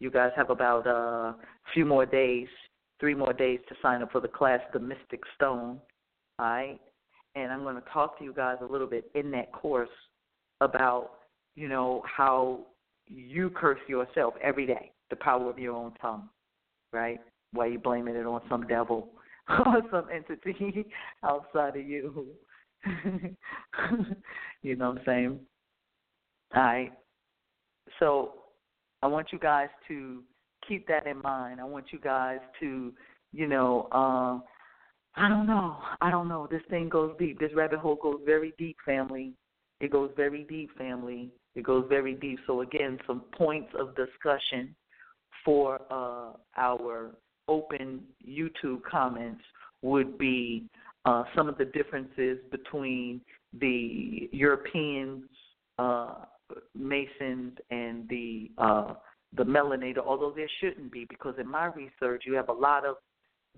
You 0.00 0.10
guys 0.10 0.30
have 0.36 0.50
about 0.50 0.86
uh, 0.86 0.90
a 0.90 1.36
few 1.72 1.84
more 1.84 2.06
days, 2.06 2.48
three 3.00 3.14
more 3.14 3.32
days 3.32 3.60
to 3.68 3.74
sign 3.82 4.02
up 4.02 4.12
for 4.12 4.20
the 4.20 4.28
class, 4.28 4.60
The 4.72 4.80
Mystic 4.80 5.20
Stone 5.36 5.80
all 6.38 6.46
right? 6.46 6.78
And 7.34 7.52
I'm 7.52 7.62
going 7.62 7.76
to 7.76 7.82
talk 7.92 8.18
to 8.18 8.24
you 8.24 8.32
guys 8.32 8.56
a 8.60 8.64
little 8.64 8.86
bit 8.86 9.10
in 9.14 9.30
that 9.32 9.52
course 9.52 9.88
about, 10.60 11.10
you 11.56 11.68
know, 11.68 12.02
how 12.04 12.60
you 13.06 13.50
curse 13.50 13.80
yourself 13.88 14.34
every 14.42 14.66
day, 14.66 14.92
the 15.10 15.16
power 15.16 15.50
of 15.50 15.58
your 15.58 15.74
own 15.74 15.92
tongue, 16.00 16.28
right? 16.92 17.18
Why 17.52 17.66
you 17.66 17.78
blaming 17.78 18.16
it 18.16 18.26
on 18.26 18.40
some 18.48 18.66
devil 18.66 19.08
or 19.48 19.82
some 19.90 20.06
entity 20.12 20.86
outside 21.24 21.76
of 21.76 21.86
you. 21.86 22.26
you 24.62 24.76
know 24.76 24.90
what 24.90 24.98
I'm 24.98 25.04
saying? 25.04 25.40
All 26.54 26.62
right. 26.62 26.92
So 27.98 28.34
I 29.04 29.06
want 29.06 29.32
you 29.32 29.38
guys 29.38 29.68
to 29.88 30.22
keep 30.66 30.88
that 30.88 31.06
in 31.06 31.20
mind. 31.20 31.60
I 31.60 31.64
want 31.64 31.92
you 31.92 31.98
guys 31.98 32.38
to, 32.60 32.90
you 33.34 33.46
know, 33.46 33.86
uh, 33.92 34.40
I 35.20 35.28
don't 35.28 35.46
know. 35.46 35.76
I 36.00 36.10
don't 36.10 36.26
know. 36.26 36.48
This 36.50 36.62
thing 36.70 36.88
goes 36.88 37.14
deep. 37.18 37.38
This 37.38 37.50
rabbit 37.54 37.80
hole 37.80 37.98
goes 38.02 38.20
very 38.24 38.54
deep, 38.56 38.78
family. 38.86 39.34
It 39.82 39.90
goes 39.90 40.10
very 40.16 40.44
deep, 40.44 40.70
family. 40.78 41.28
It 41.54 41.64
goes 41.64 41.84
very 41.86 42.14
deep. 42.14 42.38
So 42.46 42.62
again, 42.62 42.98
some 43.06 43.24
points 43.36 43.68
of 43.78 43.94
discussion 43.94 44.74
for 45.44 45.82
uh, 45.90 46.38
our 46.56 47.10
open 47.46 48.00
YouTube 48.26 48.80
comments 48.90 49.42
would 49.82 50.16
be 50.16 50.64
uh, 51.04 51.24
some 51.36 51.46
of 51.46 51.58
the 51.58 51.66
differences 51.66 52.38
between 52.50 53.20
the 53.60 54.30
European 54.32 55.28
uh, 55.78 56.14
Masons 56.74 57.52
and 57.70 57.83
the 58.08 58.50
uh, 58.58 58.94
the 59.36 59.44
Melanator, 59.44 59.98
although 60.06 60.32
there 60.34 60.48
shouldn't 60.60 60.92
be, 60.92 61.06
because 61.08 61.34
in 61.38 61.50
my 61.50 61.66
research 61.66 62.22
you 62.24 62.34
have 62.34 62.48
a 62.48 62.52
lot 62.52 62.84
of 62.84 62.96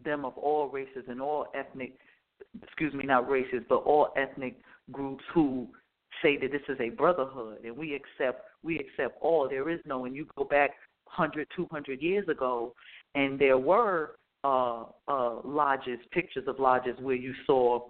them 0.05 0.25
of 0.25 0.37
all 0.38 0.68
races 0.68 1.05
and 1.09 1.20
all 1.20 1.46
ethnic, 1.55 1.94
excuse 2.62 2.94
me, 2.94 3.05
not 3.05 3.29
races, 3.29 3.62
but 3.68 3.77
all 3.77 4.09
ethnic 4.16 4.57
groups 4.90 5.25
who 5.35 5.66
say 6.22 6.38
that 6.38 6.51
this 6.51 6.62
is 6.68 6.79
a 6.81 6.90
brotherhood 6.90 7.59
and 7.64 7.77
we 7.77 7.94
accept 7.94 8.44
we 8.62 8.79
accept 8.79 9.18
all. 9.20 9.49
There 9.49 9.68
is 9.68 9.81
no, 9.85 10.07
and 10.07 10.16
you 10.16 10.27
go 10.37 10.44
back 10.44 10.70
100, 11.14 11.46
200 11.55 12.03
years 12.03 12.29
ago, 12.29 12.75
and 13.14 13.38
there 13.38 13.59
were 13.59 14.16
uh, 14.44 14.85
uh, 15.09 15.40
lodges, 15.44 15.99
pictures 16.11 16.44
of 16.46 16.59
lodges 16.59 16.96
where 17.01 17.16
you 17.16 17.35
saw 17.46 17.87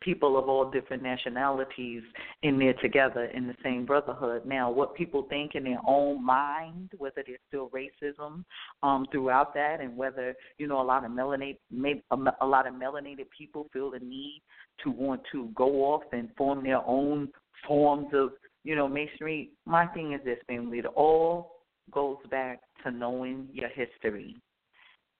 people 0.00 0.38
of 0.38 0.48
all 0.48 0.70
different 0.70 1.02
nationalities 1.02 2.02
in 2.42 2.58
there 2.58 2.74
together 2.74 3.24
in 3.26 3.46
the 3.46 3.54
same 3.62 3.84
brotherhood. 3.84 4.46
Now, 4.46 4.70
what 4.70 4.94
people 4.94 5.26
think 5.28 5.54
in 5.54 5.64
their 5.64 5.80
own 5.86 6.24
mind, 6.24 6.90
whether 6.98 7.22
there's 7.26 7.38
still 7.48 7.70
racism 7.70 8.44
um, 8.82 9.06
throughout 9.10 9.54
that, 9.54 9.80
and 9.80 9.96
whether 9.96 10.34
you 10.58 10.66
know 10.66 10.80
a 10.80 10.84
lot 10.84 11.04
of 11.04 11.10
melanated, 11.10 11.58
maybe 11.70 12.02
a 12.10 12.46
lot 12.46 12.66
of 12.66 12.74
melanated 12.74 13.26
people 13.36 13.68
feel 13.72 13.90
the 13.90 13.98
need 13.98 14.42
to 14.84 14.90
want 14.90 15.22
to 15.32 15.50
go 15.54 15.84
off 15.84 16.02
and 16.12 16.28
form 16.36 16.62
their 16.62 16.82
own 16.86 17.28
forms 17.66 18.08
of 18.12 18.30
you 18.64 18.76
know 18.76 18.88
masonry. 18.88 19.50
My 19.64 19.86
thing 19.86 20.12
is 20.12 20.20
this, 20.24 20.38
family: 20.46 20.78
it 20.78 20.86
all 20.86 21.52
goes 21.92 22.18
back 22.30 22.60
to 22.84 22.90
knowing 22.90 23.48
your 23.52 23.68
history 23.68 24.36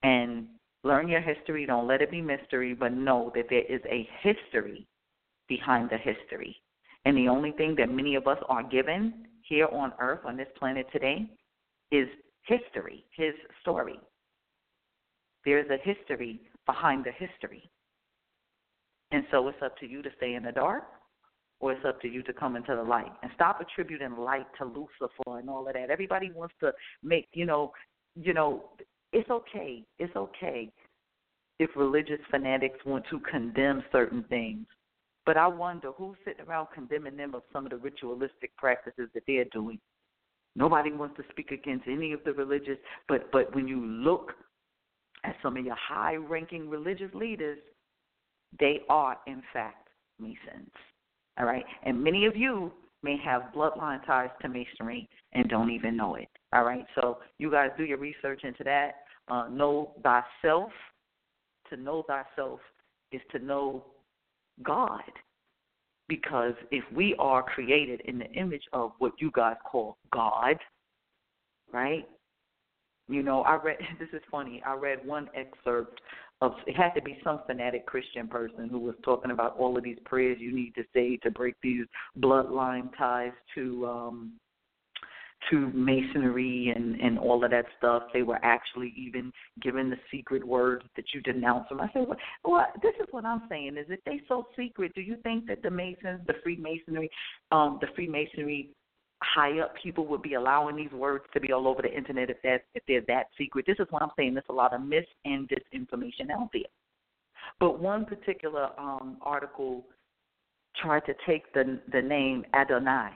and 0.02 0.46
Learn 0.86 1.08
your 1.08 1.20
history. 1.20 1.66
Don't 1.66 1.88
let 1.88 2.00
it 2.00 2.12
be 2.12 2.22
mystery, 2.22 2.72
but 2.72 2.92
know 2.92 3.32
that 3.34 3.46
there 3.50 3.64
is 3.68 3.80
a 3.90 4.08
history 4.22 4.86
behind 5.48 5.90
the 5.90 5.98
history. 5.98 6.54
And 7.04 7.16
the 7.16 7.26
only 7.26 7.50
thing 7.50 7.74
that 7.78 7.90
many 7.90 8.14
of 8.14 8.28
us 8.28 8.38
are 8.48 8.62
given 8.62 9.26
here 9.42 9.66
on 9.72 9.92
earth, 9.98 10.20
on 10.24 10.36
this 10.36 10.46
planet 10.56 10.86
today, 10.92 11.28
is 11.90 12.06
history, 12.42 13.04
his 13.16 13.34
story. 13.62 13.98
There's 15.44 15.68
a 15.70 15.78
history 15.82 16.40
behind 16.66 17.04
the 17.04 17.12
history. 17.12 17.68
And 19.10 19.24
so 19.32 19.48
it's 19.48 19.58
up 19.64 19.76
to 19.78 19.88
you 19.88 20.02
to 20.02 20.10
stay 20.18 20.34
in 20.34 20.44
the 20.44 20.52
dark 20.52 20.84
or 21.58 21.72
it's 21.72 21.84
up 21.84 22.00
to 22.02 22.08
you 22.08 22.22
to 22.22 22.32
come 22.32 22.54
into 22.54 22.76
the 22.76 22.82
light. 22.82 23.12
And 23.24 23.32
stop 23.34 23.60
attributing 23.60 24.16
light 24.16 24.46
to 24.58 24.64
Lucifer 24.64 25.38
and 25.40 25.50
all 25.50 25.66
of 25.66 25.74
that. 25.74 25.90
Everybody 25.90 26.30
wants 26.30 26.54
to 26.60 26.72
make, 27.02 27.26
you 27.32 27.44
know, 27.44 27.72
you 28.14 28.34
know, 28.34 28.70
it's 29.12 29.30
okay. 29.30 29.82
It's 29.98 30.14
okay 30.14 30.70
if 31.58 31.70
religious 31.76 32.20
fanatics 32.30 32.78
want 32.84 33.04
to 33.10 33.20
condemn 33.20 33.82
certain 33.92 34.24
things. 34.24 34.66
But 35.24 35.36
I 35.36 35.46
wonder 35.46 35.90
who's 35.92 36.16
sitting 36.24 36.46
around 36.46 36.68
condemning 36.72 37.16
them 37.16 37.34
of 37.34 37.42
some 37.52 37.64
of 37.64 37.70
the 37.70 37.78
ritualistic 37.78 38.56
practices 38.56 39.08
that 39.14 39.24
they're 39.26 39.44
doing. 39.46 39.80
Nobody 40.54 40.92
wants 40.92 41.16
to 41.16 41.24
speak 41.30 41.50
against 41.50 41.86
any 41.88 42.12
of 42.12 42.20
the 42.24 42.32
religious, 42.32 42.78
but 43.08 43.30
but 43.32 43.54
when 43.54 43.68
you 43.68 43.84
look 43.84 44.32
at 45.24 45.34
some 45.42 45.56
of 45.56 45.64
your 45.64 45.76
high-ranking 45.76 46.70
religious 46.70 47.12
leaders, 47.12 47.58
they 48.58 48.80
are 48.88 49.18
in 49.26 49.42
fact 49.52 49.88
Masons. 50.18 50.70
All 51.38 51.44
right, 51.44 51.64
and 51.84 52.02
many 52.02 52.24
of 52.26 52.36
you 52.36 52.72
may 53.02 53.16
have 53.22 53.52
bloodline 53.54 54.04
ties 54.06 54.30
to 54.40 54.48
Masonry 54.48 55.08
and 55.32 55.48
don't 55.48 55.70
even 55.70 55.96
know 55.96 56.14
it. 56.14 56.28
All 56.52 56.64
right, 56.64 56.86
so 56.94 57.18
you 57.38 57.50
guys 57.50 57.70
do 57.76 57.84
your 57.84 57.98
research 57.98 58.42
into 58.44 58.64
that. 58.64 58.92
Uh, 59.28 59.48
know 59.48 59.92
thyself. 60.02 60.70
To 61.70 61.76
know 61.76 62.04
thyself 62.06 62.60
is 63.12 63.20
to 63.32 63.38
know 63.38 63.84
God. 64.62 65.02
Because 66.08 66.54
if 66.70 66.84
we 66.92 67.16
are 67.18 67.42
created 67.42 68.00
in 68.04 68.18
the 68.18 68.30
image 68.32 68.62
of 68.72 68.92
what 68.98 69.12
you 69.18 69.30
guys 69.34 69.56
call 69.64 69.96
God, 70.12 70.56
right? 71.72 72.08
You 73.08 73.22
know, 73.22 73.42
I 73.42 73.56
read 73.56 73.78
this 73.98 74.08
is 74.12 74.22
funny. 74.30 74.62
I 74.64 74.74
read 74.74 75.04
one 75.04 75.28
excerpt 75.34 76.00
of 76.42 76.52
it 76.66 76.76
had 76.76 76.90
to 76.90 77.02
be 77.02 77.18
some 77.24 77.40
fanatic 77.46 77.86
Christian 77.86 78.28
person 78.28 78.68
who 78.68 78.78
was 78.78 78.94
talking 79.02 79.30
about 79.30 79.56
all 79.58 79.76
of 79.76 79.84
these 79.84 79.98
prayers 80.04 80.36
you 80.38 80.54
need 80.54 80.74
to 80.74 80.84
say 80.94 81.16
to 81.22 81.30
break 81.30 81.54
these 81.62 81.86
bloodline 82.20 82.90
ties 82.96 83.32
to 83.54 83.86
um 83.86 84.32
to 85.50 85.70
masonry 85.72 86.72
and 86.74 87.00
and 87.00 87.18
all 87.18 87.44
of 87.44 87.50
that 87.50 87.66
stuff. 87.78 88.04
They 88.12 88.22
were 88.22 88.38
actually 88.42 88.92
even 88.96 89.32
given 89.62 89.90
the 89.90 89.96
secret 90.10 90.44
word 90.44 90.84
that 90.96 91.04
you 91.14 91.20
denounce 91.20 91.68
them. 91.68 91.80
I 91.80 91.90
said, 91.92 92.06
well, 92.08 92.18
well, 92.44 92.66
this 92.82 92.94
is 93.00 93.06
what 93.10 93.24
I'm 93.24 93.42
saying 93.48 93.76
is 93.76 93.86
if 93.88 94.02
they 94.04 94.20
so 94.28 94.46
secret, 94.56 94.94
do 94.94 95.00
you 95.00 95.16
think 95.22 95.46
that 95.46 95.62
the 95.62 95.70
Masons, 95.70 96.20
the 96.26 96.34
Freemasonry, 96.42 97.10
um, 97.52 97.78
the 97.80 97.88
Freemasonry 97.94 98.70
high 99.22 99.60
up 99.60 99.74
people 99.82 100.06
would 100.06 100.22
be 100.22 100.34
allowing 100.34 100.76
these 100.76 100.92
words 100.92 101.24
to 101.32 101.40
be 101.40 101.52
all 101.52 101.66
over 101.66 101.82
the 101.82 101.94
internet 101.94 102.28
if 102.30 102.36
that 102.42 102.64
if 102.74 102.82
they're 102.88 103.02
that 103.08 103.26
secret? 103.38 103.66
This 103.66 103.78
is 103.78 103.86
what 103.90 104.02
I'm 104.02 104.10
saying. 104.16 104.34
There's 104.34 104.44
a 104.48 104.54
lot 104.54 104.74
of 104.74 104.82
mis 104.82 105.04
and 105.24 105.48
disinformation 105.48 106.30
out 106.30 106.50
there. 106.52 106.62
But 107.60 107.78
one 107.78 108.04
particular 108.04 108.70
um, 108.78 109.18
article 109.22 109.84
tried 110.82 111.04
to 111.06 111.14
take 111.26 111.52
the 111.54 111.78
the 111.92 112.02
name 112.02 112.44
Adonai 112.54 113.12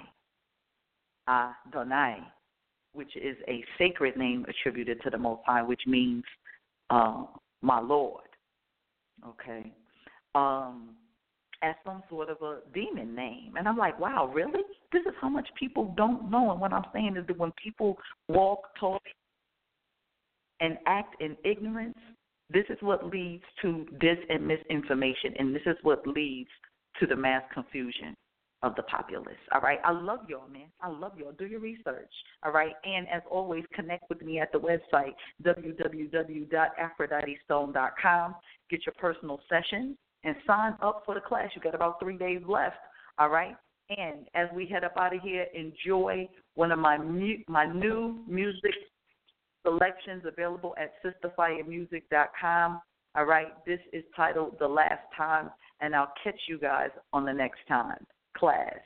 Adonai, 1.30 2.18
which 2.92 3.14
is 3.16 3.36
a 3.48 3.62
sacred 3.78 4.16
name 4.16 4.44
attributed 4.48 5.00
to 5.02 5.10
the 5.10 5.18
Most 5.18 5.42
High, 5.46 5.62
which 5.62 5.82
means 5.86 6.24
uh, 6.90 7.24
my 7.62 7.80
Lord. 7.80 8.24
Okay. 9.26 9.72
Um, 10.34 10.90
as 11.62 11.74
some 11.84 12.02
sort 12.08 12.30
of 12.30 12.38
a 12.40 12.60
demon 12.72 13.14
name. 13.14 13.54
And 13.58 13.68
I'm 13.68 13.76
like, 13.76 13.98
wow, 14.00 14.30
really? 14.32 14.62
This 14.92 15.02
is 15.02 15.12
how 15.20 15.28
much 15.28 15.46
people 15.58 15.92
don't 15.96 16.30
know. 16.30 16.50
And 16.50 16.60
what 16.60 16.72
I'm 16.72 16.86
saying 16.92 17.16
is 17.18 17.26
that 17.26 17.38
when 17.38 17.52
people 17.62 17.98
walk, 18.28 18.60
talk, 18.78 19.02
and 20.60 20.78
act 20.86 21.20
in 21.20 21.36
ignorance, 21.44 21.98
this 22.50 22.64
is 22.70 22.78
what 22.80 23.06
leads 23.06 23.44
to 23.62 23.86
dis 24.00 24.16
and 24.28 24.46
misinformation, 24.46 25.34
and 25.38 25.54
this 25.54 25.62
is 25.66 25.76
what 25.82 26.06
leads 26.06 26.50
to 26.98 27.06
the 27.06 27.14
mass 27.14 27.42
confusion 27.52 28.16
of 28.62 28.74
the 28.76 28.82
populace. 28.82 29.38
All 29.52 29.60
right. 29.60 29.78
I 29.84 29.92
love 29.92 30.20
y'all, 30.28 30.48
man. 30.48 30.68
I 30.82 30.88
love 30.88 31.12
y'all. 31.18 31.32
Do 31.32 31.46
your 31.46 31.60
research. 31.60 32.10
All 32.44 32.52
right. 32.52 32.74
And 32.84 33.08
as 33.08 33.22
always, 33.30 33.64
connect 33.72 34.10
with 34.10 34.20
me 34.22 34.38
at 34.38 34.52
the 34.52 34.58
website, 34.58 35.14
www.aphroditestone.com. 35.42 38.34
Get 38.70 38.86
your 38.86 38.94
personal 38.98 39.40
session 39.48 39.96
and 40.24 40.36
sign 40.46 40.74
up 40.82 41.04
for 41.06 41.14
the 41.14 41.20
class. 41.20 41.48
You 41.54 41.62
got 41.62 41.74
about 41.74 41.98
three 42.00 42.18
days 42.18 42.42
left. 42.46 42.76
All 43.18 43.30
right. 43.30 43.56
And 43.96 44.28
as 44.34 44.48
we 44.54 44.66
head 44.66 44.84
up 44.84 44.92
out 44.96 45.16
of 45.16 45.22
here, 45.22 45.46
enjoy 45.54 46.28
one 46.54 46.70
of 46.70 46.78
my 46.78 46.98
mu- 46.98 47.42
my 47.48 47.66
new 47.66 48.18
music 48.28 48.74
selections 49.64 50.22
available 50.26 50.76
at 50.78 50.92
sisterfiremusic.com. 51.02 52.80
All 53.16 53.24
right. 53.24 53.48
This 53.66 53.80
is 53.92 54.04
titled 54.14 54.56
The 54.60 54.68
Last 54.68 55.02
Time, 55.16 55.50
and 55.80 55.96
I'll 55.96 56.12
catch 56.22 56.38
you 56.46 56.58
guys 56.58 56.90
on 57.12 57.24
the 57.24 57.32
next 57.32 57.58
time 57.66 58.06
class 58.36 58.80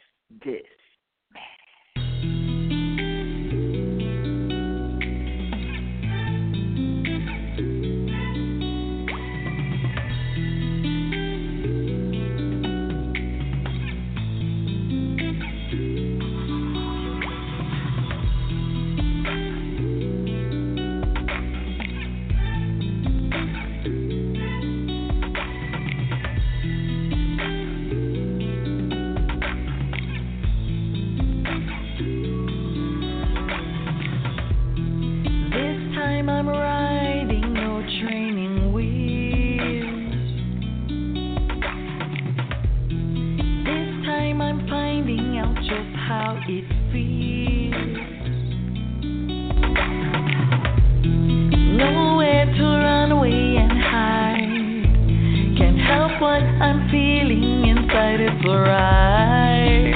feeling 57.15 57.69
inside, 57.69 58.19
it's 58.19 58.45
alright. 58.45 59.95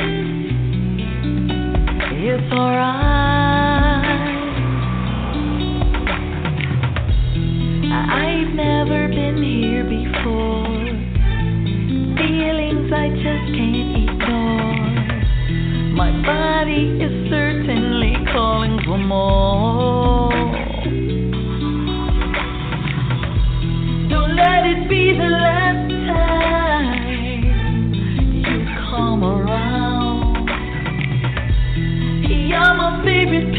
It's 2.13 2.53
alright. 2.53 4.05
I've 7.91 8.55
never 8.55 9.09
been 9.09 9.43
here 9.43 9.83
before. 9.83 10.87
Feelings 12.19 12.93
I 12.93 13.09
just 13.11 13.47
can't 13.59 13.97
ignore. 14.05 14.87
My 15.97 16.13
body 16.25 17.03
is 17.03 17.31
certainly 17.31 18.15
calling 18.33 18.79
for 18.87 18.99
more. 18.99 20.31
Don't 24.09 24.37
let 24.37 24.67
it 24.67 24.89
be 24.89 25.19
the 25.19 25.25
last. 25.25 25.68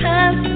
time 0.01 0.48